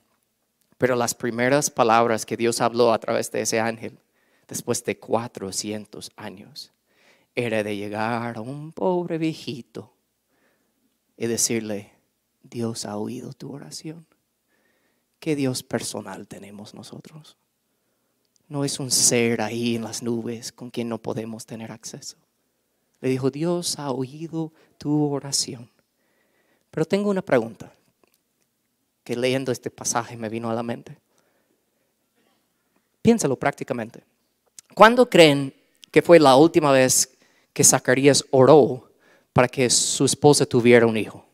pero 0.79 0.97
las 0.97 1.14
primeras 1.14 1.71
palabras 1.71 2.25
que 2.25 2.37
Dios 2.37 2.61
habló 2.61 2.93
a 2.93 2.99
través 2.99 3.31
de 3.31 3.43
ese 3.43 3.61
ángel, 3.61 3.99
después 4.49 4.85
de 4.85 4.99
400 4.99 6.12
años, 6.17 6.73
era 7.35 7.62
de 7.62 7.77
llegar 7.77 8.37
a 8.37 8.40
un 8.40 8.73
pobre 8.73 9.19
viejito 9.19 9.93
y 11.17 11.27
decirle, 11.27 11.93
Dios 12.43 12.85
ha 12.85 12.97
oído 12.97 13.33
tu 13.33 13.53
oración. 13.53 14.07
¿Qué 15.25 15.35
Dios 15.35 15.63
personal 15.63 16.29
tenemos 16.29 16.75
nosotros? 16.75 17.39
No 18.47 18.63
es 18.63 18.79
un 18.79 18.91
ser 18.91 19.41
ahí 19.41 19.77
en 19.77 19.83
las 19.85 20.03
nubes 20.03 20.53
con 20.53 20.69
quien 20.69 20.91
no 20.91 20.99
podemos 20.99 21.47
tener 21.47 21.73
acceso. 21.73 22.19
Le 23.01 23.09
dijo, 23.09 23.31
Dios 23.31 23.79
ha 23.79 23.91
oído 23.91 24.53
tu 24.77 25.11
oración. 25.11 25.71
Pero 26.71 26.85
tengo 26.85 27.09
una 27.09 27.23
pregunta 27.23 27.73
que 29.03 29.17
leyendo 29.17 29.51
este 29.51 29.71
pasaje 29.71 30.15
me 30.19 30.29
vino 30.29 30.51
a 30.51 30.55
la 30.55 30.63
mente. 30.63 30.99
Piénsalo 33.01 33.39
prácticamente. 33.39 34.05
¿Cuándo 34.75 35.09
creen 35.09 35.55
que 35.91 36.03
fue 36.03 36.21
la 36.21 36.37
última 36.37 36.71
vez 36.71 37.17
que 37.55 37.65
Zacarías 37.65 38.27
oró 38.31 38.91
para 39.33 39.49
que 39.49 39.71
su 39.71 40.05
esposa 40.05 40.45
tuviera 40.45 40.87
un 40.87 40.99
hijo? 40.99 41.25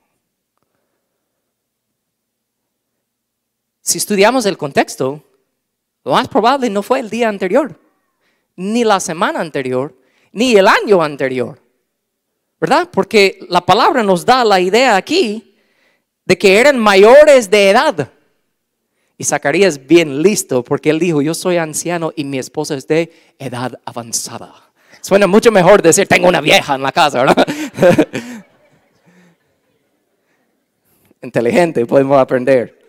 Si 3.90 3.98
estudiamos 3.98 4.46
el 4.46 4.56
contexto, 4.56 5.20
lo 6.04 6.12
más 6.12 6.28
probable 6.28 6.70
no 6.70 6.80
fue 6.80 7.00
el 7.00 7.10
día 7.10 7.28
anterior, 7.28 7.76
ni 8.54 8.84
la 8.84 9.00
semana 9.00 9.40
anterior, 9.40 9.96
ni 10.30 10.54
el 10.54 10.68
año 10.68 11.02
anterior. 11.02 11.60
¿verdad? 12.60 12.88
Porque 12.92 13.40
la 13.48 13.62
palabra 13.62 14.04
nos 14.04 14.24
da 14.24 14.44
la 14.44 14.60
idea 14.60 14.94
aquí 14.94 15.56
de 16.24 16.38
que 16.38 16.60
eran 16.60 16.78
mayores 16.78 17.50
de 17.50 17.70
edad. 17.70 18.12
Y 19.18 19.24
Zacarías 19.24 19.84
bien 19.84 20.22
listo 20.22 20.62
porque 20.62 20.90
él 20.90 21.00
dijo, 21.00 21.20
yo 21.20 21.34
soy 21.34 21.56
anciano 21.56 22.12
y 22.14 22.22
mi 22.22 22.38
esposa 22.38 22.76
es 22.76 22.86
de 22.86 23.10
edad 23.40 23.80
avanzada. 23.84 24.54
Suena 25.00 25.26
mucho 25.26 25.50
mejor 25.50 25.82
decir, 25.82 26.06
tengo 26.06 26.28
una 26.28 26.40
vieja 26.40 26.76
en 26.76 26.82
la 26.82 26.92
casa, 26.92 27.24
¿verdad? 27.24 27.44
Inteligente, 31.22 31.84
podemos 31.86 32.20
aprender. 32.20 32.79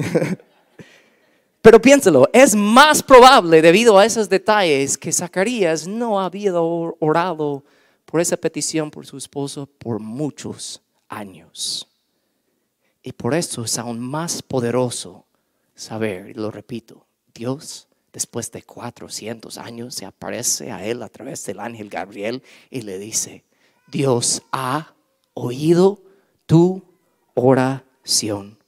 Pero 1.62 1.80
piénselo, 1.80 2.28
es 2.32 2.54
más 2.54 3.02
probable 3.02 3.60
debido 3.60 3.98
a 3.98 4.06
esos 4.06 4.28
detalles 4.28 4.96
que 4.96 5.12
Zacarías 5.12 5.86
no 5.86 6.18
había 6.18 6.54
orado 6.58 7.62
por 8.06 8.20
esa 8.20 8.36
petición 8.36 8.90
por 8.90 9.06
su 9.06 9.18
esposo 9.18 9.66
por 9.66 10.00
muchos 10.00 10.80
años. 11.08 11.86
Y 13.02 13.12
por 13.12 13.34
eso 13.34 13.64
es 13.64 13.78
aún 13.78 14.00
más 14.00 14.42
poderoso 14.42 15.26
saber, 15.74 16.30
y 16.30 16.34
lo 16.34 16.50
repito, 16.50 17.06
Dios 17.34 17.88
después 18.12 18.50
de 18.50 18.62
400 18.62 19.58
años 19.58 19.94
se 19.94 20.06
aparece 20.06 20.72
a 20.72 20.84
él 20.84 21.02
a 21.02 21.08
través 21.08 21.44
del 21.46 21.60
ángel 21.60 21.88
Gabriel 21.88 22.42
y 22.70 22.82
le 22.82 22.98
dice, 22.98 23.44
Dios 23.86 24.42
ha 24.52 24.94
oído 25.34 26.02
tu 26.46 26.82
oración. 27.34 28.59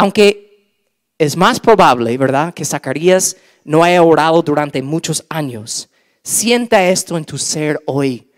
Aunque 0.00 0.86
es 1.18 1.36
más 1.36 1.60
probable, 1.60 2.16
¿verdad?, 2.16 2.54
que 2.54 2.64
Zacarías 2.64 3.36
no 3.64 3.84
haya 3.84 4.02
orado 4.02 4.40
durante 4.40 4.80
muchos 4.80 5.26
años, 5.28 5.90
sienta 6.22 6.88
esto 6.88 7.18
en 7.18 7.26
tu 7.26 7.36
ser 7.36 7.78
hoy. 7.84 8.30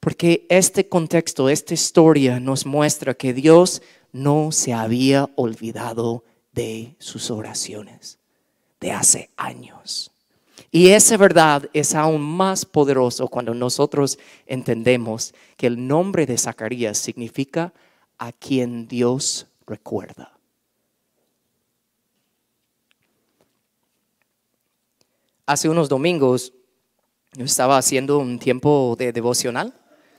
Porque 0.00 0.46
este 0.48 0.88
contexto, 0.88 1.50
esta 1.50 1.74
historia 1.74 2.40
nos 2.40 2.64
muestra 2.64 3.12
que 3.12 3.34
Dios 3.34 3.82
no 4.12 4.50
se 4.50 4.72
había 4.72 5.28
olvidado 5.36 6.24
de 6.52 6.96
sus 6.98 7.30
oraciones 7.30 8.18
de 8.80 8.92
hace 8.92 9.28
años. 9.36 10.10
Y 10.70 10.88
esa 10.88 11.18
verdad 11.18 11.68
es 11.74 11.94
aún 11.94 12.22
más 12.22 12.64
poderoso 12.64 13.28
cuando 13.28 13.52
nosotros 13.52 14.18
entendemos 14.46 15.34
que 15.58 15.66
el 15.66 15.86
nombre 15.86 16.24
de 16.24 16.38
Zacarías 16.38 16.96
significa 16.96 17.74
a 18.16 18.32
quien 18.32 18.88
Dios 18.88 19.48
recuerda. 19.66 20.32
Hace 25.44 25.68
unos 25.68 25.88
domingos 25.88 26.52
yo 27.32 27.44
estaba 27.44 27.76
haciendo 27.76 28.18
un 28.18 28.38
tiempo 28.38 28.94
de 28.96 29.12
devocional 29.12 29.74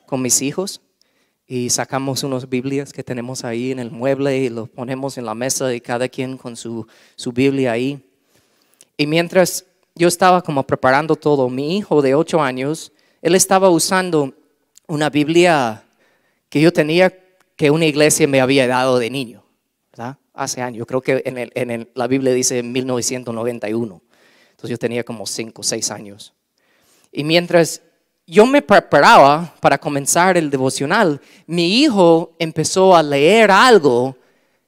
con 0.06 0.22
mis 0.22 0.42
hijos 0.42 0.82
y 1.48 1.70
sacamos 1.70 2.24
unas 2.24 2.50
Biblias 2.50 2.92
que 2.92 3.04
tenemos 3.04 3.46
ahí 3.46 3.72
en 3.72 3.80
el 3.80 3.90
mueble 3.90 4.38
y 4.38 4.50
los 4.50 4.70
ponemos 4.70 5.18
en 5.18 5.26
la 5.26 5.34
mesa 5.34 5.74
y 5.74 5.80
cada 5.80 6.10
quien 6.10 6.38
con 6.38 6.58
su, 6.58 6.86
su 7.16 7.32
Biblia 7.32 7.72
ahí. 7.72 8.04
Y 8.98 9.08
mientras 9.08 9.66
yo 9.96 10.10
estaba 10.10 10.42
como 10.42 10.64
preparando 10.64 11.16
todo, 11.16 11.50
mi 11.50 11.78
hijo 11.78 12.02
de 12.02 12.16
ocho 12.16 12.42
años, 12.42 12.92
él 13.22 13.36
estaba 13.36 13.70
usando 13.70 14.34
una 14.88 15.10
Biblia 15.10 15.84
que 16.50 16.60
yo 16.60 16.74
tenía 16.74 17.18
que 17.56 17.72
una 17.72 17.86
iglesia 17.86 18.28
me 18.28 18.42
había 18.42 18.68
dado 18.68 19.00
de 19.00 19.10
niño, 19.10 19.46
¿verdad? 19.92 20.18
Hace 20.34 20.62
años, 20.62 20.86
creo 20.86 21.02
que 21.02 21.22
en, 21.26 21.38
el, 21.38 21.52
en 21.56 21.90
la 21.94 22.08
Biblia 22.08 22.34
dice 22.34 22.62
1991. 22.62 24.02
Entonces 24.63 24.76
yo 24.76 24.80
tenía 24.80 25.04
como 25.04 25.28
cinco 25.28 25.60
o 25.60 25.63
seis 25.65 25.91
años. 25.91 26.32
Y 27.12 27.26
mientras 27.26 27.82
yo 28.26 28.45
me 28.45 28.62
preparaba 28.62 29.54
para 29.60 29.78
comenzar 29.78 30.38
el 30.38 30.49
devocional, 30.49 31.19
mi 31.45 31.82
hijo 31.82 32.34
empezó 32.39 32.95
a 32.95 33.04
leer 33.04 33.52
algo 33.52 34.15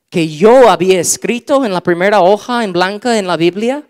que 0.09 0.27
yo 0.27 0.69
había 0.69 0.99
escrito 0.99 1.63
en 1.63 1.71
la 1.71 1.79
primera 1.79 2.19
hoja 2.19 2.65
en 2.65 2.73
blanca 2.73 3.17
en 3.17 3.25
la 3.25 3.37
Biblia. 3.37 3.87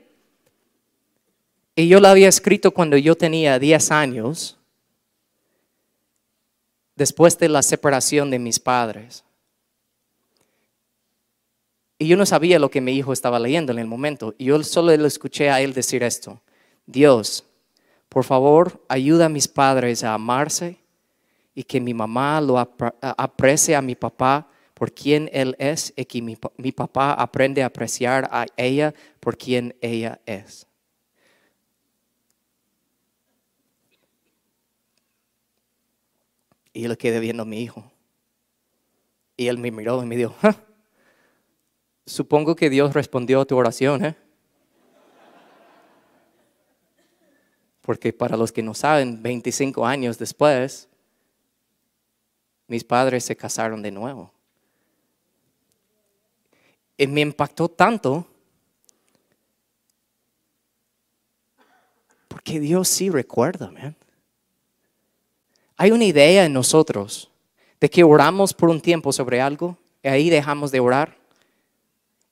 Y 1.76 1.88
yo 1.88 2.00
lo 2.00 2.10
había 2.10 2.30
escrito 2.30 2.70
cuando 2.70 2.98
yo 2.98 3.16
tenía 3.16 3.58
10 3.58 3.90
años, 3.90 4.58
después 6.96 7.36
de 7.40 7.50
la 7.50 7.64
separación 7.64 8.30
de 8.30 8.38
mis 8.38 8.60
padres. 8.60 9.24
Y 11.98 12.08
yo 12.08 12.18
no 12.18 12.26
sabía 12.26 12.60
lo 12.60 12.70
que 12.70 12.82
mi 12.82 12.94
hijo 12.94 13.14
estaba 13.14 13.40
leyendo 13.40 13.72
en 13.72 13.80
el 13.80 13.88
momento. 13.88 14.36
Y 14.38 14.46
yo 14.46 14.62
solo 14.64 14.96
le 14.96 15.08
escuché 15.08 15.50
a 15.50 15.62
él 15.62 15.74
decir 15.74 16.04
esto. 16.04 16.42
Dios, 16.86 17.46
por 18.10 18.24
favor, 18.24 18.84
ayuda 18.90 19.26
a 19.26 19.30
mis 19.30 19.48
padres 19.48 20.04
a 20.04 20.14
amarse 20.14 20.78
y 21.54 21.64
que 21.64 21.80
mi 21.80 21.94
mamá 21.94 22.42
lo 22.42 22.60
aprecie 22.60 23.76
a 23.76 23.82
mi 23.82 23.96
papá 23.96 24.48
por 24.74 24.94
quien 24.94 25.30
él 25.32 25.56
es 25.58 25.94
y 25.96 26.04
que 26.04 26.22
mi, 26.22 26.72
papá 26.74 27.14
aprende 27.14 27.64
a 27.64 27.68
apreciar 27.68 28.28
a 28.30 28.46
ella 28.58 28.94
por 29.22 29.38
quien 29.38 29.74
ella 29.82 30.20
es. 30.26 30.68
Y 36.74 36.82
yo 36.82 36.90
le 36.90 36.98
quedé 36.98 37.22
viendo 37.22 37.44
a 37.44 37.46
mi 37.46 37.62
hijo. 37.62 37.90
Y 39.38 39.48
él 39.48 39.58
me 39.58 39.72
miró 39.72 40.04
y 40.04 40.06
me 40.06 40.18
dijo, 40.18 40.36
supongo 42.06 42.56
que 42.56 42.70
Dios 42.70 42.94
respondió 42.94 43.42
a 43.42 43.46
tu 43.46 43.58
oración, 43.58 44.06
¿eh? 44.06 44.16
Porque 47.82 48.12
para 48.14 48.36
los 48.36 48.52
que 48.52 48.64
no 48.64 48.74
saben, 48.74 49.22
25 49.22 49.86
años 49.86 50.18
después, 50.18 50.90
mis 52.68 52.84
padres 52.84 53.24
se 53.24 53.36
casaron 53.36 53.82
de 53.82 53.92
nuevo. 53.92 54.34
Y 56.98 57.06
me 57.08 57.22
impactó 57.22 57.70
tanto 57.70 58.26
porque 62.28 62.60
Dios 62.60 62.88
sí 62.88 63.10
recuerda, 63.10 63.72
man. 63.72 63.96
Hay 65.78 65.92
una 65.92 66.06
idea 66.06 66.46
en 66.46 66.54
nosotros 66.54 67.30
de 67.80 67.90
que 67.90 68.04
oramos 68.04 68.54
por 68.54 68.70
un 68.70 68.80
tiempo 68.80 69.12
sobre 69.12 69.42
algo 69.42 69.78
y 70.02 70.08
ahí 70.08 70.30
dejamos 70.30 70.72
de 70.72 70.80
orar. 70.80 71.25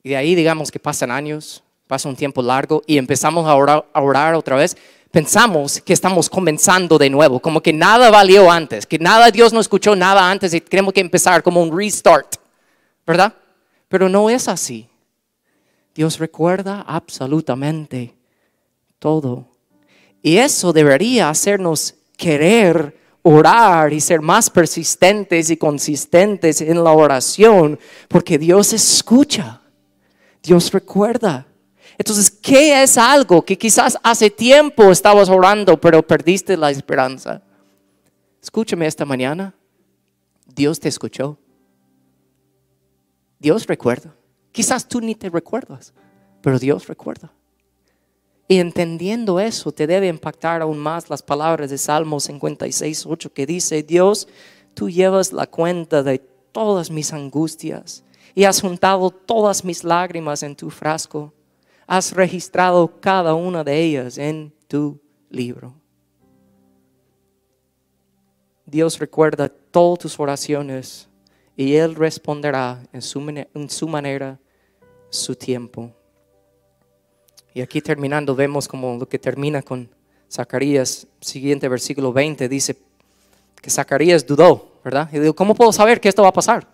Y 0.04 0.10
de 0.10 0.18
ahí 0.18 0.36
digamos 0.36 0.70
que 0.70 0.80
pasan 0.80 1.10
años, 1.10 1.63
pasa 1.88 2.10
un 2.10 2.16
tiempo 2.16 2.42
largo 2.42 2.84
y 2.86 2.98
empezamos 2.98 3.48
a 3.48 3.56
orar, 3.56 3.86
a 3.94 4.02
orar 4.02 4.36
otra 4.36 4.56
vez 4.56 4.76
pensamos 5.13 5.80
que 5.80 5.94
estamos 5.94 6.28
comenzando 6.28 6.98
de 6.98 7.08
nuevo, 7.08 7.39
como 7.39 7.62
que 7.62 7.72
nada 7.72 8.10
valió 8.10 8.50
antes, 8.50 8.88
que 8.88 8.98
nada, 8.98 9.30
Dios 9.30 9.54
no 9.54 9.60
escuchó 9.60 9.96
nada 9.96 10.32
antes 10.32 10.56
y 10.56 10.60
tenemos 10.60 10.92
que 10.92 11.02
empezar 11.02 11.44
como 11.44 11.62
un 11.62 11.78
restart, 11.78 12.38
¿verdad? 13.06 13.32
Pero 13.88 14.10
no 14.10 14.28
es 14.32 14.48
así. 14.48 14.89
Dios 15.94 16.18
recuerda 16.18 16.84
absolutamente 16.88 18.16
todo. 18.98 19.46
Y 20.24 20.38
eso 20.38 20.74
debería 20.74 21.30
hacernos 21.30 21.94
querer 22.18 22.98
orar 23.22 23.94
y 23.94 24.02
ser 24.02 24.20
más 24.20 24.50
persistentes 24.50 25.52
y 25.52 25.58
consistentes 25.58 26.60
en 26.60 26.84
la 26.84 26.92
oración, 26.92 27.80
porque 28.08 28.39
Dios 28.39 28.74
escucha, 28.74 29.62
Dios 30.43 30.71
recuerda. 30.71 31.47
Entonces, 31.97 32.29
¿qué 32.29 32.84
es 32.84 32.97
algo 32.97 33.43
que 33.43 33.58
quizás 33.58 33.97
hace 34.03 34.29
tiempo 34.29 34.91
estabas 34.91 35.29
orando, 35.29 35.79
pero 35.79 36.06
perdiste 36.06 36.58
la 36.58 36.69
esperanza? 36.69 37.41
Escúchame 38.41 38.86
esta 38.86 39.06
mañana. 39.06 39.56
Dios 40.45 40.79
te 40.79 40.89
escuchó. 40.89 41.38
Dios 43.39 43.65
recuerda. 43.67 44.13
Quizás 44.51 44.88
tú 44.88 45.01
ni 45.01 45.15
te 45.15 45.29
recuerdas, 45.29 45.93
pero 46.41 46.60
Dios 46.60 46.88
recuerda. 46.88 47.32
Y 48.47 48.60
entendiendo 48.60 49.39
eso, 49.39 49.71
te 49.71 49.88
debe 49.88 50.08
impactar 50.08 50.62
aún 50.62 50.77
más 50.77 51.10
las 51.10 51.23
palabras 51.23 51.69
de 51.69 51.77
Salmo 51.77 52.19
56, 52.19 53.06
8, 53.06 53.34
que 53.34 53.45
dice, 53.45 53.82
Dios, 53.82 54.27
tú 54.73 54.89
llevas 54.89 55.32
la 55.32 55.47
cuenta 55.47 56.03
de 56.03 56.19
todas 56.51 56.91
mis 56.91 57.13
angustias 57.13 58.03
y 58.36 58.43
has 58.46 58.62
juntado 58.62 59.10
todas 59.10 59.63
mis 59.63 59.84
lágrimas 59.84 60.43
en 60.43 60.56
tu 60.56 60.69
frasco 60.69 61.34
has 61.88 62.12
registrado 62.12 63.00
cada 63.00 63.34
una 63.36 63.63
de 63.63 63.80
ellas 63.80 64.17
en 64.17 64.54
tu 64.67 65.00
libro. 65.30 65.74
Dios 68.65 68.98
recuerda 69.00 69.50
todas 69.50 70.00
tus 70.00 70.19
oraciones 70.19 71.08
y 71.56 71.76
Él 71.76 71.96
responderá 71.96 72.82
en 72.91 73.02
su, 73.02 73.19
en 73.30 73.69
su 73.69 73.88
manera, 73.88 74.39
su 75.10 75.36
tiempo. 75.36 75.91
Y 77.54 77.62
aquí 77.62 77.82
terminando 77.82 78.36
vemos 78.36 78.67
como 78.67 78.98
lo 78.98 79.08
que 79.08 79.19
termina 79.19 79.62
con 79.62 79.89
Zacarías, 80.32 81.06
siguiente 81.22 81.67
versículo 81.67 82.12
20, 82.12 82.50
dice 82.50 82.76
que 83.62 83.69
Zacarías 83.69 84.26
dudó, 84.26 84.80
¿verdad? 84.84 85.08
Y 85.13 85.19
dijo, 85.19 85.36
¿cómo 85.36 85.54
puedo 85.54 85.72
saber 85.72 86.02
que 86.02 86.10
esto 86.10 86.24
va 86.24 86.30
a 86.30 86.34
pasar? 86.34 86.67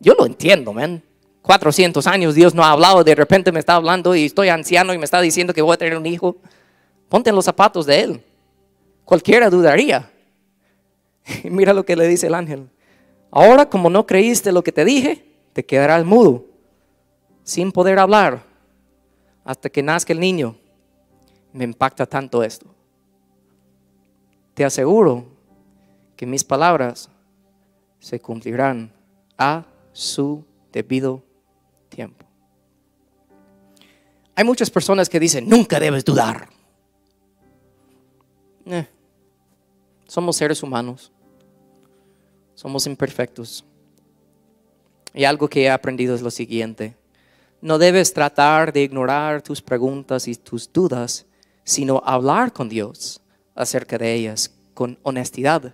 Yo 0.00 0.14
lo 0.14 0.26
entiendo, 0.26 0.72
man. 0.72 1.02
400 1.42 2.06
años 2.06 2.34
Dios 2.34 2.54
no 2.54 2.64
ha 2.64 2.70
hablado, 2.70 3.04
de 3.04 3.14
repente 3.14 3.52
me 3.52 3.60
está 3.60 3.74
hablando 3.74 4.14
y 4.14 4.24
estoy 4.24 4.48
anciano 4.48 4.94
y 4.94 4.98
me 4.98 5.04
está 5.04 5.20
diciendo 5.20 5.52
que 5.52 5.60
voy 5.60 5.74
a 5.74 5.78
tener 5.78 5.96
un 5.96 6.06
hijo. 6.06 6.36
Ponte 7.10 7.30
los 7.32 7.44
zapatos 7.44 7.84
de 7.84 8.00
Él. 8.00 8.24
Cualquiera 9.04 9.50
dudaría. 9.50 10.10
Y 11.42 11.50
mira 11.50 11.74
lo 11.74 11.84
que 11.84 11.96
le 11.96 12.08
dice 12.08 12.28
el 12.28 12.34
ángel. 12.34 12.68
Ahora 13.30 13.68
como 13.68 13.90
no 13.90 14.06
creíste 14.06 14.52
lo 14.52 14.62
que 14.62 14.72
te 14.72 14.84
dije, 14.84 15.24
te 15.52 15.64
quedarás 15.64 16.04
mudo, 16.04 16.44
sin 17.42 17.72
poder 17.72 17.98
hablar, 17.98 18.42
hasta 19.44 19.68
que 19.68 19.82
nazca 19.82 20.12
el 20.12 20.20
niño. 20.20 20.56
Me 21.52 21.64
impacta 21.64 22.06
tanto 22.06 22.42
esto. 22.42 22.66
Te 24.54 24.64
aseguro 24.64 25.26
que 26.16 26.26
mis 26.26 26.44
palabras 26.44 27.10
se 27.98 28.20
cumplirán 28.20 28.90
a 29.36 29.64
su 29.94 30.44
debido 30.70 31.22
tiempo. 31.88 32.26
Hay 34.34 34.44
muchas 34.44 34.68
personas 34.68 35.08
que 35.08 35.18
dicen, 35.18 35.48
nunca 35.48 35.80
debes 35.80 36.04
dudar. 36.04 36.50
Eh, 38.66 38.86
somos 40.06 40.36
seres 40.36 40.62
humanos, 40.62 41.10
somos 42.54 42.86
imperfectos. 42.86 43.64
Y 45.14 45.24
algo 45.24 45.48
que 45.48 45.62
he 45.62 45.70
aprendido 45.70 46.14
es 46.14 46.20
lo 46.20 46.30
siguiente. 46.30 46.96
No 47.60 47.78
debes 47.78 48.12
tratar 48.12 48.72
de 48.72 48.82
ignorar 48.82 49.40
tus 49.40 49.62
preguntas 49.62 50.26
y 50.28 50.34
tus 50.34 50.70
dudas, 50.70 51.24
sino 51.62 52.02
hablar 52.04 52.52
con 52.52 52.68
Dios 52.68 53.22
acerca 53.54 53.96
de 53.96 54.12
ellas 54.12 54.52
con 54.74 54.98
honestidad. 55.02 55.72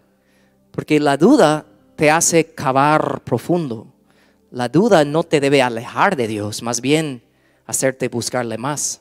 Porque 0.70 1.00
la 1.00 1.16
duda 1.16 1.66
te 1.96 2.10
hace 2.10 2.54
cavar 2.54 3.22
profundo. 3.24 3.92
La 4.50 4.68
duda 4.68 5.04
no 5.04 5.22
te 5.22 5.40
debe 5.40 5.62
alejar 5.62 6.16
de 6.16 6.26
Dios, 6.26 6.62
más 6.62 6.80
bien 6.80 7.22
hacerte 7.66 8.08
buscarle 8.08 8.58
más. 8.58 9.00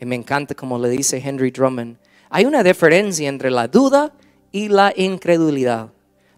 Y 0.00 0.06
me 0.06 0.16
encanta 0.16 0.54
como 0.54 0.78
le 0.78 0.88
dice 0.88 1.22
Henry 1.24 1.52
Drummond, 1.52 1.98
hay 2.30 2.46
una 2.46 2.64
diferencia 2.64 3.28
entre 3.28 3.50
la 3.50 3.68
duda 3.68 4.12
y 4.50 4.68
la 4.68 4.92
incredulidad. 4.96 5.90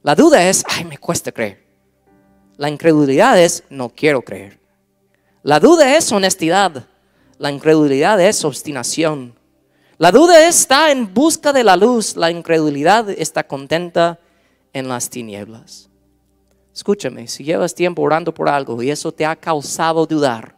La 0.03 0.15
duda 0.15 0.47
es, 0.47 0.63
ay, 0.69 0.85
me 0.85 0.99
cuesta 0.99 1.33
creer. 1.33 1.65
La 2.59 2.69
incredulidad 2.69 3.41
es, 3.41 3.65
no 3.71 3.89
quiero 3.89 4.21
creer. 4.23 4.61
La 5.43 5.59
duda 5.59 5.97
es 5.97 6.13
honestidad. 6.13 6.87
La 7.39 7.51
incredulidad 7.51 8.21
es 8.21 8.45
obstinación. 8.45 9.35
La 9.97 10.13
duda 10.13 10.47
está 10.47 10.91
en 10.91 11.15
busca 11.15 11.53
de 11.53 11.65
la 11.65 11.77
luz. 11.77 12.17
La 12.17 12.31
incredulidad 12.31 13.09
está 13.09 13.47
contenta 13.47 14.19
en 14.73 14.89
las 14.89 15.09
tinieblas. 15.09 15.89
Escúchame, 16.75 17.29
si 17.29 17.45
llevas 17.45 17.75
tiempo 17.75 18.03
orando 18.03 18.35
por 18.35 18.49
algo 18.49 18.83
y 18.83 18.91
eso 18.91 19.13
te 19.13 19.25
ha 19.25 19.37
causado 19.37 20.07
dudar, 20.07 20.57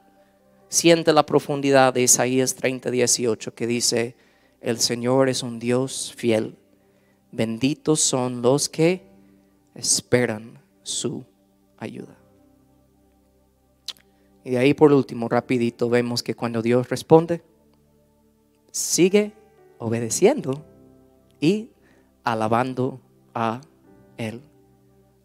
siente 0.68 1.12
la 1.12 1.26
profundidad 1.26 1.92
de 1.92 2.02
Isaías 2.02 2.54
30, 2.54 2.90
18 2.90 3.54
que 3.54 3.66
dice, 3.66 4.16
el 4.62 4.78
Señor 4.78 5.28
es 5.28 5.42
un 5.42 5.58
Dios 5.58 6.14
fiel. 6.16 6.56
Benditos 7.32 8.00
son 8.00 8.40
los 8.40 8.70
que 8.70 9.02
esperan 9.74 10.58
su 10.82 11.22
ayuda. 11.76 12.16
Y 14.42 14.52
de 14.52 14.58
ahí 14.58 14.72
por 14.72 14.94
último, 14.94 15.28
rapidito, 15.28 15.90
vemos 15.90 16.22
que 16.22 16.34
cuando 16.34 16.62
Dios 16.62 16.88
responde, 16.88 17.42
sigue 18.70 19.32
obedeciendo 19.76 20.64
y 21.40 21.68
alabando 22.24 23.00
a 23.34 23.60
Él. 24.16 24.40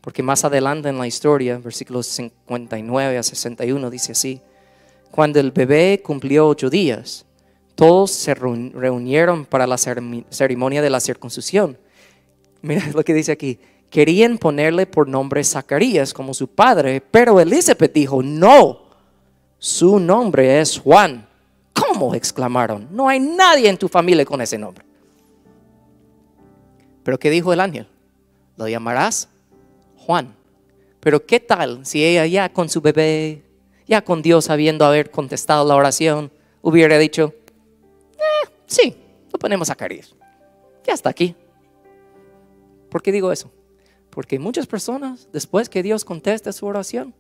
Porque 0.01 0.23
más 0.23 0.43
adelante 0.43 0.89
en 0.89 0.97
la 0.97 1.07
historia, 1.07 1.59
versículos 1.59 2.07
59 2.07 3.17
a 3.17 3.23
61, 3.23 3.89
dice 3.89 4.11
así, 4.13 4.41
cuando 5.11 5.39
el 5.39 5.51
bebé 5.51 6.01
cumplió 6.03 6.47
ocho 6.47 6.69
días, 6.69 7.25
todos 7.75 8.11
se 8.11 8.33
reunieron 8.33 9.45
para 9.45 9.67
la 9.67 9.77
ceremonia 9.77 10.81
de 10.81 10.89
la 10.89 10.99
circuncisión. 10.99 11.77
Mira 12.61 12.87
lo 12.93 13.03
que 13.03 13.13
dice 13.13 13.31
aquí. 13.31 13.59
Querían 13.89 14.37
ponerle 14.37 14.85
por 14.85 15.07
nombre 15.07 15.43
Zacarías 15.43 16.13
como 16.13 16.33
su 16.33 16.47
padre, 16.47 17.01
pero 17.01 17.39
Elizabeth 17.39 17.91
dijo, 17.91 18.23
no, 18.23 18.83
su 19.59 19.99
nombre 19.99 20.61
es 20.61 20.79
Juan. 20.79 21.27
¿Cómo? 21.73 22.15
exclamaron. 22.15 22.87
No 22.91 23.09
hay 23.09 23.19
nadie 23.19 23.69
en 23.69 23.77
tu 23.77 23.87
familia 23.89 24.25
con 24.25 24.39
ese 24.41 24.57
nombre. 24.57 24.85
Pero 27.03 27.19
¿qué 27.19 27.29
dijo 27.29 27.51
el 27.51 27.59
ángel? 27.59 27.87
Lo 28.55 28.67
llamarás 28.67 29.27
Pero 30.99 31.25
¿qué 31.25 31.39
tal 31.39 31.85
si 31.85 32.03
ella 32.03 32.25
ya 32.25 32.51
con 32.51 32.69
su 32.69 32.81
bebé, 32.81 33.43
ya 33.87 34.03
con 34.03 34.21
Dios 34.21 34.49
habiendo 34.49 34.85
haber 34.85 35.11
contestado 35.11 35.67
la 35.67 35.75
oración, 35.75 36.31
hubiera 36.61 36.97
dicho, 36.97 37.33
eh, 38.13 38.49
sí, 38.65 38.95
lo 39.31 39.39
ponemos 39.39 39.69
a 39.69 39.73
Zacarías. 39.73 40.15
Ya 40.85 40.93
está 40.93 41.09
aquí. 41.09 41.35
¿Por 42.89 43.01
qué 43.01 43.11
digo 43.11 43.31
eso? 43.31 43.51
Porque 44.09 44.39
muchas 44.39 44.67
personas, 44.67 45.29
después 45.31 45.69
que 45.69 45.83
Dios 45.83 46.03
conteste 46.03 46.51
su 46.53 46.65
oración, 46.65 47.13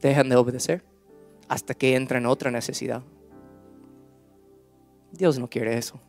dejan 0.00 0.28
de 0.28 0.36
obedecer 0.36 0.82
hasta 1.48 1.74
que 1.74 1.94
entra 1.94 2.18
en 2.18 2.26
otra 2.26 2.50
necesidad. 2.50 3.02
Dios 5.12 5.38
no 5.38 5.48
quiere 5.48 5.78
eso. 5.78 6.00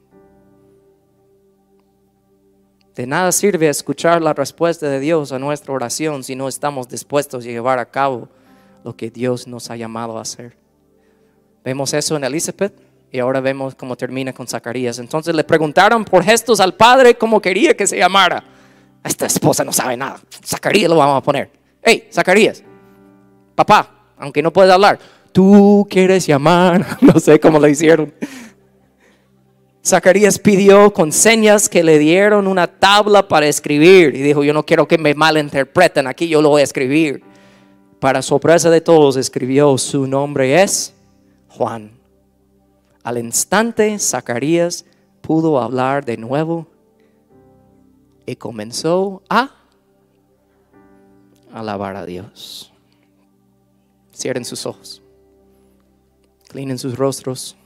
De 2.96 3.08
nada 3.08 3.32
sirve 3.32 3.70
escuchar 3.70 4.22
la 4.22 4.34
respuesta 4.34 4.88
de 4.88 5.00
Dios 5.00 5.32
a 5.32 5.40
nuestra 5.40 5.74
oración 5.74 6.24
si 6.24 6.36
no 6.36 6.48
estamos 6.48 6.88
dispuestos 6.88 7.44
a 7.44 7.48
llevar 7.48 7.80
a 7.80 7.90
cabo 7.90 8.30
lo 8.84 8.96
que 8.96 9.10
Dios 9.10 9.48
nos 9.48 9.72
ha 9.72 9.76
llamado 9.76 10.18
a 10.20 10.22
hacer. 10.22 10.56
Vemos 11.64 11.94
eso 11.94 12.16
en 12.18 12.24
Elizabeth 12.24 12.74
y 13.12 13.18
ahora 13.18 13.40
vemos 13.40 13.74
cómo 13.74 13.96
termina 13.96 14.32
con 14.32 14.48
Zacarías. 14.48 15.00
Entonces 15.00 15.34
le 15.34 15.44
preguntaron 15.44 16.06
por 16.06 16.24
gestos 16.24 16.60
al 16.60 16.76
padre 16.76 17.16
cómo 17.16 17.42
quería 17.42 17.76
que 17.76 17.88
se 17.88 17.98
llamara. 17.98 18.44
Esta 19.04 19.26
esposa 19.26 19.64
no 19.64 19.74
sabe 19.74 19.98
nada. 19.98 20.20
Zacarías 20.46 20.90
lo 20.90 20.98
vamos 20.98 21.18
a 21.18 21.22
poner. 21.24 21.50
Hey, 21.82 22.08
Zacarías, 22.12 22.64
papá, 23.56 23.90
aunque 24.18 24.42
no 24.42 24.54
puede 24.54 24.72
hablar, 24.72 25.00
tú 25.32 25.88
quieres 25.90 26.28
llamar, 26.28 26.86
no 27.02 27.20
sé 27.20 27.40
cómo 27.40 27.60
lo 27.60 27.68
hicieron. 27.68 28.14
Zacarías 29.86 30.39
pidió 30.39 30.93
con 30.93 31.12
señas 31.12 31.67
que 31.67 31.84
le 31.84 32.00
dieron 32.00 32.48
una 32.48 32.67
tabla 32.67 33.28
para 33.28 33.48
escribir 33.48 34.15
y 34.15 34.22
dijo, 34.22 34.43
yo 34.43 34.54
no 34.54 34.65
quiero 34.65 34.88
que 34.88 34.98
me 34.98 35.13
malinterpreten, 35.13 36.08
aquí 36.08 36.30
yo 36.30 36.41
lo 36.41 36.50
voy 36.50 36.62
a 36.62 36.63
escribir. 36.63 37.22
Para 38.00 38.22
sorpresa 38.22 38.69
de 38.69 38.80
todos, 38.80 39.17
escribió, 39.17 39.78
su 39.78 40.08
nombre 40.08 40.62
es 40.62 40.93
Juan. 41.50 41.91
Al 43.04 43.17
instante, 43.17 44.00
Zacarías 44.00 44.86
pudo 45.22 45.60
hablar 45.60 46.06
de 46.06 46.15
nuevo 46.15 46.67
y 48.26 48.38
comenzó 48.38 49.22
a 49.30 49.52
alabar 51.54 51.98
a 51.98 52.06
Dios. 52.06 52.72
Cierren 54.15 54.46
sus 54.46 54.65
ojos. 54.65 55.02
Clinen 56.48 56.80
sus 56.80 56.98
rostros. 56.98 57.58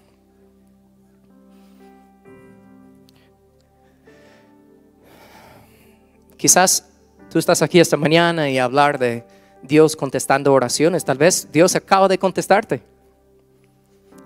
Quizás 6.38 6.88
tú 7.30 7.40
estás 7.40 7.62
aquí 7.62 7.80
esta 7.80 7.98
mañana 7.98 8.50
y 8.50 8.58
hablar 8.58 9.00
de 9.00 9.26
Dios 9.64 9.96
contestando 9.96 10.54
oraciones. 10.54 11.04
Tal 11.04 11.18
vez 11.18 11.50
Dios 11.52 11.76
acaba 11.76 12.08
de 12.08 12.18
contestarte. 12.18 12.82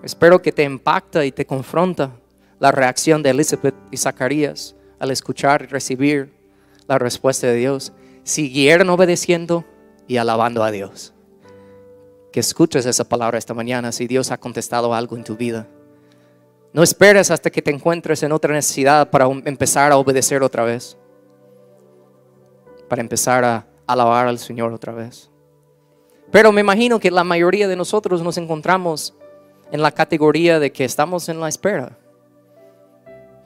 Espero 0.02 0.42
que 0.42 0.52
te 0.52 0.62
impacta 0.62 1.24
y 1.24 1.32
te 1.32 1.46
confronta 1.46 2.12
la 2.58 2.70
reacción 2.70 3.22
de 3.22 3.30
Elizabeth 3.30 3.74
y 3.90 3.96
Zacarías 3.96 4.74
al 4.98 5.10
escuchar 5.10 5.62
y 5.62 5.66
recibir 5.66 6.32
la 6.86 6.98
respuesta 6.98 7.46
de 7.46 7.56
Dios. 7.56 7.92
Siguieron 8.24 8.90
obedeciendo 8.90 9.64
y 10.06 10.18
alabando 10.18 10.62
a 10.62 10.70
Dios 10.70 11.12
que 12.32 12.40
escuches 12.40 12.86
esa 12.86 13.04
palabra 13.04 13.38
esta 13.38 13.54
mañana 13.54 13.92
si 13.92 14.08
Dios 14.08 14.32
ha 14.32 14.38
contestado 14.38 14.94
algo 14.94 15.16
en 15.16 15.22
tu 15.22 15.36
vida. 15.36 15.68
No 16.72 16.82
esperes 16.82 17.30
hasta 17.30 17.50
que 17.50 17.60
te 17.60 17.70
encuentres 17.70 18.22
en 18.22 18.32
otra 18.32 18.54
necesidad 18.54 19.10
para 19.10 19.26
empezar 19.44 19.92
a 19.92 19.98
obedecer 19.98 20.42
otra 20.42 20.64
vez. 20.64 20.96
Para 22.92 23.00
empezar 23.00 23.42
a 23.42 23.66
alabar 23.86 24.26
al 24.26 24.38
Señor 24.38 24.70
otra 24.74 24.92
vez. 24.92 25.30
Pero 26.30 26.52
me 26.52 26.60
imagino 26.60 27.00
que 27.00 27.10
la 27.10 27.24
mayoría 27.24 27.66
de 27.66 27.76
nosotros 27.76 28.20
nos 28.20 28.36
encontramos 28.36 29.14
en 29.70 29.80
la 29.80 29.92
categoría 29.92 30.60
de 30.60 30.72
que 30.72 30.84
estamos 30.84 31.30
en 31.30 31.40
la 31.40 31.48
espera. 31.48 31.96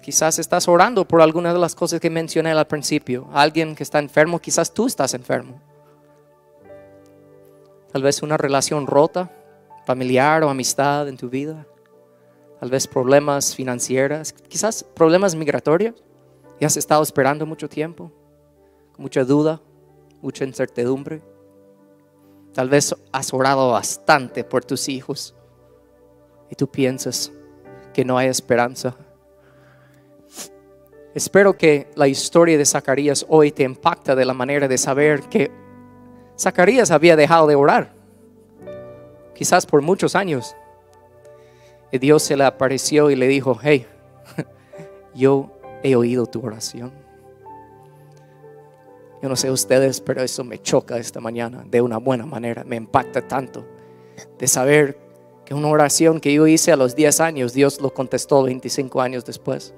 Quizás 0.02 0.40
estás 0.40 0.66
orando 0.66 1.06
por 1.06 1.22
algunas 1.22 1.54
de 1.54 1.60
las 1.60 1.76
cosas 1.76 2.00
que 2.00 2.10
mencioné 2.10 2.50
al 2.50 2.66
principio. 2.66 3.28
Alguien 3.32 3.76
que 3.76 3.84
está 3.84 4.00
enfermo, 4.00 4.40
quizás 4.40 4.74
tú 4.74 4.88
estás 4.88 5.14
enfermo 5.14 5.60
tal 7.92 8.02
vez 8.02 8.22
una 8.22 8.36
relación 8.36 8.86
rota, 8.86 9.30
familiar 9.86 10.42
o 10.44 10.50
amistad 10.50 11.08
en 11.08 11.16
tu 11.16 11.30
vida, 11.30 11.66
tal 12.60 12.68
vez 12.68 12.86
problemas 12.86 13.54
financieros, 13.54 14.34
quizás 14.50 14.84
problemas 14.84 15.34
migratorios, 15.34 15.94
y 16.58 16.64
has 16.64 16.76
estado 16.76 17.02
esperando 17.02 17.46
mucho 17.46 17.70
tiempo, 17.70 18.12
mucha 18.96 19.24
duda, 19.24 19.60
mucha 20.22 20.44
incertidumbre. 20.44 21.22
Tal 22.52 22.68
vez 22.68 22.94
has 23.12 23.34
orado 23.34 23.70
bastante 23.72 24.44
por 24.44 24.64
tus 24.64 24.88
hijos 24.88 25.34
y 26.50 26.54
tú 26.54 26.68
piensas 26.68 27.32
que 27.92 28.04
no 28.04 28.16
hay 28.16 28.28
esperanza. 28.28 28.96
Espero 31.14 31.56
que 31.56 31.90
la 31.94 32.08
historia 32.08 32.58
de 32.58 32.66
Zacarías 32.66 33.24
hoy 33.28 33.50
te 33.50 33.62
impacta 33.62 34.14
de 34.14 34.24
la 34.24 34.34
manera 34.34 34.68
de 34.68 34.78
saber 34.78 35.22
que 35.22 35.50
Zacarías 36.38 36.90
había 36.90 37.16
dejado 37.16 37.46
de 37.46 37.54
orar, 37.54 37.94
quizás 39.34 39.64
por 39.64 39.80
muchos 39.80 40.14
años. 40.14 40.54
Y 41.90 41.98
Dios 41.98 42.22
se 42.22 42.36
le 42.36 42.44
apareció 42.44 43.10
y 43.10 43.16
le 43.16 43.28
dijo, 43.28 43.58
hey, 43.62 43.86
yo 45.14 45.50
he 45.82 45.96
oído 45.96 46.26
tu 46.26 46.44
oración. 46.44 47.05
Yo 49.22 49.28
no 49.28 49.36
sé 49.36 49.50
ustedes, 49.50 50.00
pero 50.00 50.22
eso 50.22 50.44
me 50.44 50.60
choca 50.60 50.98
esta 50.98 51.20
mañana 51.20 51.64
de 51.68 51.80
una 51.80 51.98
buena 51.98 52.26
manera, 52.26 52.64
me 52.64 52.76
impacta 52.76 53.26
tanto 53.26 53.64
de 54.38 54.46
saber 54.46 54.98
que 55.44 55.54
una 55.54 55.68
oración 55.68 56.20
que 56.20 56.32
yo 56.32 56.46
hice 56.46 56.72
a 56.72 56.76
los 56.76 56.96
10 56.96 57.20
años, 57.20 57.52
Dios 57.52 57.80
lo 57.80 57.94
contestó 57.94 58.42
25 58.42 59.00
años 59.00 59.24
después. 59.24 59.74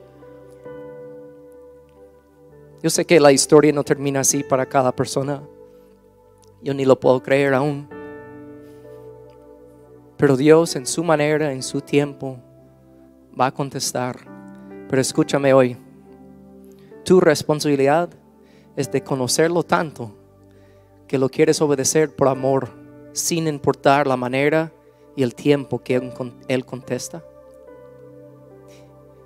Yo 2.82 2.90
sé 2.90 3.04
que 3.04 3.20
la 3.20 3.32
historia 3.32 3.72
no 3.72 3.84
termina 3.84 4.20
así 4.20 4.42
para 4.42 4.66
cada 4.66 4.92
persona. 4.92 5.42
Yo 6.62 6.74
ni 6.74 6.84
lo 6.84 6.98
puedo 6.98 7.22
creer 7.22 7.54
aún. 7.54 7.88
Pero 10.16 10.36
Dios 10.36 10.74
en 10.76 10.86
su 10.86 11.04
manera, 11.04 11.52
en 11.52 11.62
su 11.62 11.80
tiempo, 11.80 12.38
va 13.38 13.46
a 13.46 13.52
contestar. 13.52 14.16
Pero 14.88 15.02
escúchame 15.02 15.52
hoy. 15.52 15.76
Tu 17.04 17.20
responsabilidad 17.20 18.10
es 18.78 18.92
de 18.92 19.02
conocerlo 19.02 19.64
tanto 19.64 20.14
que 21.08 21.18
lo 21.18 21.28
quieres 21.28 21.60
obedecer 21.60 22.14
por 22.14 22.28
amor, 22.28 22.68
sin 23.12 23.48
importar 23.48 24.06
la 24.06 24.16
manera 24.16 24.72
y 25.16 25.24
el 25.24 25.34
tiempo 25.34 25.80
que 25.82 26.00
Él 26.46 26.64
contesta 26.64 27.24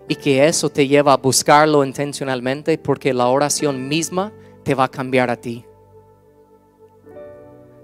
y 0.08 0.16
que 0.16 0.46
eso 0.46 0.70
te 0.70 0.88
lleva 0.88 1.12
a 1.12 1.18
buscarlo 1.18 1.84
intencionalmente 1.84 2.78
porque 2.78 3.12
la 3.12 3.28
oración 3.28 3.88
misma 3.88 4.32
te 4.62 4.74
va 4.74 4.84
a 4.84 4.90
cambiar 4.90 5.28
a 5.28 5.36
ti 5.36 5.66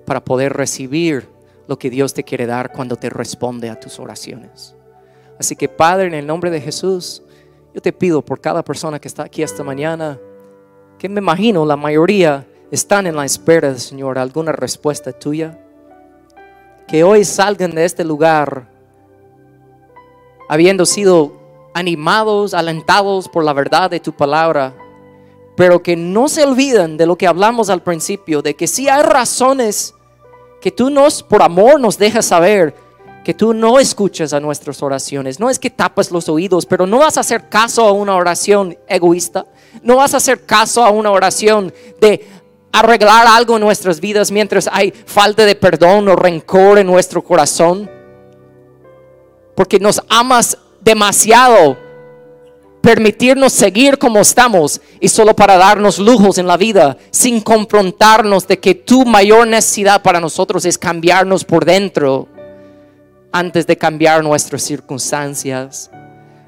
para 0.07 0.25
poder 0.25 0.55
recibir 0.55 1.29
lo 1.67 1.79
que 1.79 1.91
Dios 1.91 2.15
te 2.15 2.25
quiere 2.25 2.47
dar 2.47 2.73
cuando 2.73 2.97
te 2.97 3.11
responde 3.11 3.69
a 3.69 3.79
tus 3.79 4.01
oraciones. 4.01 4.75
Así 5.39 5.55
que 5.55 5.69
Padre, 5.69 6.07
en 6.07 6.15
el 6.15 6.27
nombre 6.27 6.51
de 6.51 6.63
Jesús, 6.63 7.23
yo 7.75 7.83
te 7.83 7.93
pido 7.93 8.23
por 8.23 8.41
cada 8.41 8.65
persona 8.65 8.99
que 8.99 9.09
está 9.09 9.25
aquí 9.25 9.43
esta 9.43 9.63
mañana, 9.63 10.19
que 10.99 11.09
me 11.09 11.21
imagino 11.21 11.65
la 11.65 11.77
mayoría 11.77 12.47
están 12.71 13.07
en 13.07 13.17
la 13.17 13.25
espera, 13.25 13.75
Señor, 13.79 14.19
alguna 14.19 14.53
respuesta 14.53 15.13
tuya, 15.13 15.59
que 16.87 17.05
hoy 17.05 17.25
salgan 17.25 17.75
de 17.75 17.85
este 17.85 18.05
lugar 18.05 18.69
habiendo 20.49 20.85
sido 20.85 21.37
animados, 21.75 22.55
alentados 22.55 23.29
por 23.29 23.45
la 23.45 23.53
verdad 23.53 23.91
de 23.91 24.01
tu 24.01 24.13
palabra, 24.13 24.75
pero 25.57 25.83
que 25.83 25.97
no 25.97 26.29
se 26.29 26.45
olviden 26.45 26.97
de 26.97 27.07
lo 27.07 27.17
que 27.17 27.27
hablamos 27.27 27.71
al 27.71 27.83
principio, 27.83 28.43
de 28.43 28.55
que 28.55 28.67
si 28.67 28.89
hay 28.89 29.03
razones 29.03 29.95
que 30.61 30.73
tú 30.73 30.91
nos, 30.91 31.23
por 31.23 31.43
amor, 31.43 31.81
nos 31.81 31.99
dejas 31.99 32.27
saber 32.27 32.75
que 33.25 33.35
tú 33.35 33.53
no 33.53 33.79
escuchas 33.79 34.33
a 34.33 34.41
nuestras 34.41 34.83
oraciones. 34.83 35.39
No 35.39 35.51
es 35.51 35.59
que 35.59 35.71
tapas 35.71 36.11
los 36.11 36.29
oídos, 36.29 36.65
pero 36.65 36.87
no 36.87 36.99
vas 36.99 37.17
a 37.17 37.21
hacer 37.21 37.49
caso 37.49 37.85
a 37.87 37.93
una 37.93 38.17
oración 38.17 38.79
egoísta. 38.89 39.47
No 39.83 39.97
vas 39.97 40.15
a 40.15 40.19
hacer 40.19 40.45
caso 40.45 40.85
a 40.85 40.91
una 40.91 41.11
oración 41.11 41.73
de 42.01 42.27
arreglar 42.73 43.27
algo 43.27 43.57
en 43.57 43.63
nuestras 43.63 44.01
vidas 44.01 44.31
mientras 44.31 44.69
hay 44.73 44.93
falta 44.93 45.45
de 45.45 45.55
perdón 45.55 46.09
o 46.09 46.17
rencor 46.17 46.79
en 46.79 46.87
nuestro 46.87 47.23
corazón. 47.23 47.91
Porque 49.55 49.81
nos 49.81 50.01
amas 50.09 50.57
demasiado 50.81 51.77
permitirnos 52.81 53.53
seguir 53.53 53.99
como 53.99 54.21
estamos 54.21 54.81
y 55.01 55.09
solo 55.09 55.35
para 55.35 55.57
darnos 55.57 55.99
lujos 55.99 56.39
en 56.39 56.47
la 56.47 56.57
vida 56.57 56.97
sin 57.11 57.41
confrontarnos 57.41 58.47
de 58.47 58.59
que 58.59 58.75
tu 58.75 59.05
mayor 59.05 59.47
necesidad 59.47 60.03
para 60.03 60.21
nosotros 60.21 60.65
es 60.65 60.79
cambiarnos 60.79 61.45
por 61.45 61.65
dentro 61.65 62.29
antes 63.33 63.67
de 63.67 63.77
cambiar 63.77 64.23
nuestras 64.23 64.63
circunstancias. 64.63 65.91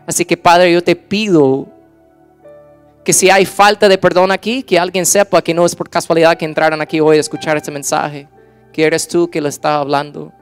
Así 0.07 0.25
que 0.25 0.37
Padre, 0.37 0.73
yo 0.73 0.83
te 0.83 0.97
pido 0.97 1.69
que 3.05 3.13
si 3.13 3.31
hay 3.31 3.47
falta 3.47 3.89
de 3.89 3.99
perdón 3.99 4.31
aquí, 4.31 4.63
que 4.63 4.79
alguien 4.79 5.07
sepa 5.07 5.43
que 5.43 5.55
no 5.55 5.65
es 5.65 5.75
por 5.75 5.89
casualidad 5.89 6.37
que 6.37 6.45
entraran 6.45 6.81
aquí 6.81 7.01
hoy 7.01 7.17
a 7.17 7.21
escuchar 7.21 7.57
este 7.57 7.71
mensaje, 7.71 8.29
que 8.73 8.85
eres 8.85 9.09
tú 9.09 9.31
que 9.31 9.41
le 9.41 9.49
está 9.49 9.77
hablando. 9.77 10.33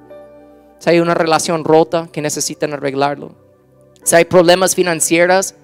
Si 0.78 0.90
hay 0.90 1.00
una 1.00 1.14
relación 1.14 1.64
rota 1.64 2.08
que 2.12 2.22
necesitan 2.22 2.72
arreglarlo 2.72 3.48
si 4.08 4.16
hay 4.16 4.24
problemas 4.24 4.74
financieros, 4.74 5.54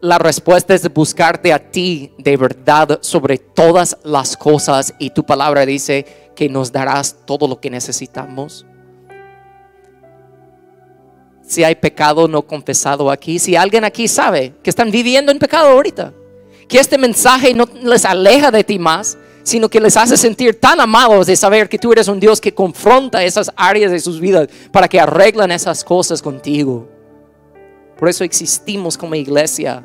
la 0.00 0.16
respuesta 0.16 0.74
es 0.74 0.92
buscarte 0.94 1.52
a 1.52 1.72
ti 1.72 2.12
de 2.18 2.36
verdad 2.36 3.00
sobre 3.02 3.38
todas 3.38 3.98
las 4.04 4.36
cosas 4.36 4.94
y 5.00 5.10
tu 5.10 5.24
palabra 5.24 5.66
dice 5.66 6.30
que 6.36 6.48
nos 6.48 6.70
darás 6.70 7.16
todo 7.26 7.48
lo 7.48 7.60
que 7.60 7.68
necesitamos. 7.68 8.64
Si 11.46 11.62
hay 11.62 11.76
pecado 11.76 12.26
no 12.26 12.42
confesado 12.42 13.10
aquí, 13.10 13.38
si 13.38 13.54
alguien 13.54 13.84
aquí 13.84 14.08
sabe 14.08 14.54
que 14.62 14.70
están 14.70 14.90
viviendo 14.90 15.30
en 15.30 15.38
pecado 15.38 15.68
ahorita, 15.68 16.12
que 16.68 16.78
este 16.78 16.98
mensaje 16.98 17.54
no 17.54 17.68
les 17.82 18.04
aleja 18.04 18.50
de 18.50 18.64
ti 18.64 18.78
más, 18.78 19.16
sino 19.44 19.68
que 19.68 19.80
les 19.80 19.96
hace 19.96 20.16
sentir 20.16 20.58
tan 20.58 20.80
amados 20.80 21.28
de 21.28 21.36
saber 21.36 21.68
que 21.68 21.78
tú 21.78 21.92
eres 21.92 22.08
un 22.08 22.18
Dios 22.18 22.40
que 22.40 22.52
confronta 22.52 23.22
esas 23.22 23.52
áreas 23.54 23.92
de 23.92 24.00
sus 24.00 24.18
vidas 24.18 24.48
para 24.72 24.88
que 24.88 24.98
arreglen 24.98 25.52
esas 25.52 25.84
cosas 25.84 26.20
contigo. 26.20 26.88
Por 27.96 28.08
eso 28.08 28.24
existimos 28.24 28.98
como 28.98 29.14
iglesia. 29.14 29.84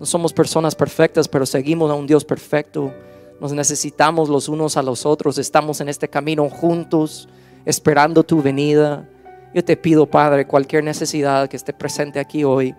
No 0.00 0.06
somos 0.06 0.32
personas 0.32 0.74
perfectas, 0.74 1.28
pero 1.28 1.46
seguimos 1.46 1.88
a 1.88 1.94
un 1.94 2.08
Dios 2.08 2.24
perfecto. 2.24 2.92
Nos 3.40 3.52
necesitamos 3.52 4.28
los 4.28 4.48
unos 4.48 4.76
a 4.76 4.82
los 4.82 5.06
otros. 5.06 5.38
Estamos 5.38 5.80
en 5.80 5.88
este 5.88 6.08
camino 6.08 6.48
juntos, 6.50 7.28
esperando 7.64 8.24
tu 8.24 8.42
venida. 8.42 9.08
Yo 9.54 9.64
te 9.64 9.76
pido, 9.76 10.06
Padre, 10.06 10.46
cualquier 10.46 10.84
necesidad 10.84 11.48
que 11.48 11.56
esté 11.56 11.72
presente 11.72 12.20
aquí 12.20 12.44
hoy, 12.44 12.74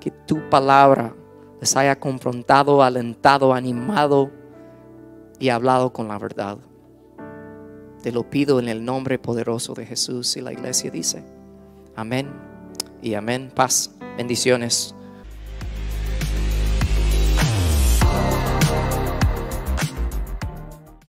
que 0.00 0.10
tu 0.10 0.48
palabra 0.50 1.14
les 1.60 1.76
haya 1.76 1.98
confrontado, 1.98 2.82
alentado, 2.82 3.54
animado 3.54 4.30
y 5.38 5.48
hablado 5.48 5.92
con 5.92 6.08
la 6.08 6.18
verdad. 6.18 6.58
Te 8.02 8.12
lo 8.12 8.28
pido 8.28 8.60
en 8.60 8.68
el 8.68 8.84
nombre 8.84 9.18
poderoso 9.18 9.74
de 9.74 9.86
Jesús 9.86 10.36
y 10.36 10.40
la 10.40 10.52
iglesia 10.52 10.90
dice, 10.90 11.24
amén 11.96 12.28
y 13.02 13.14
amén. 13.14 13.50
Paz, 13.54 13.90
bendiciones. 14.16 14.94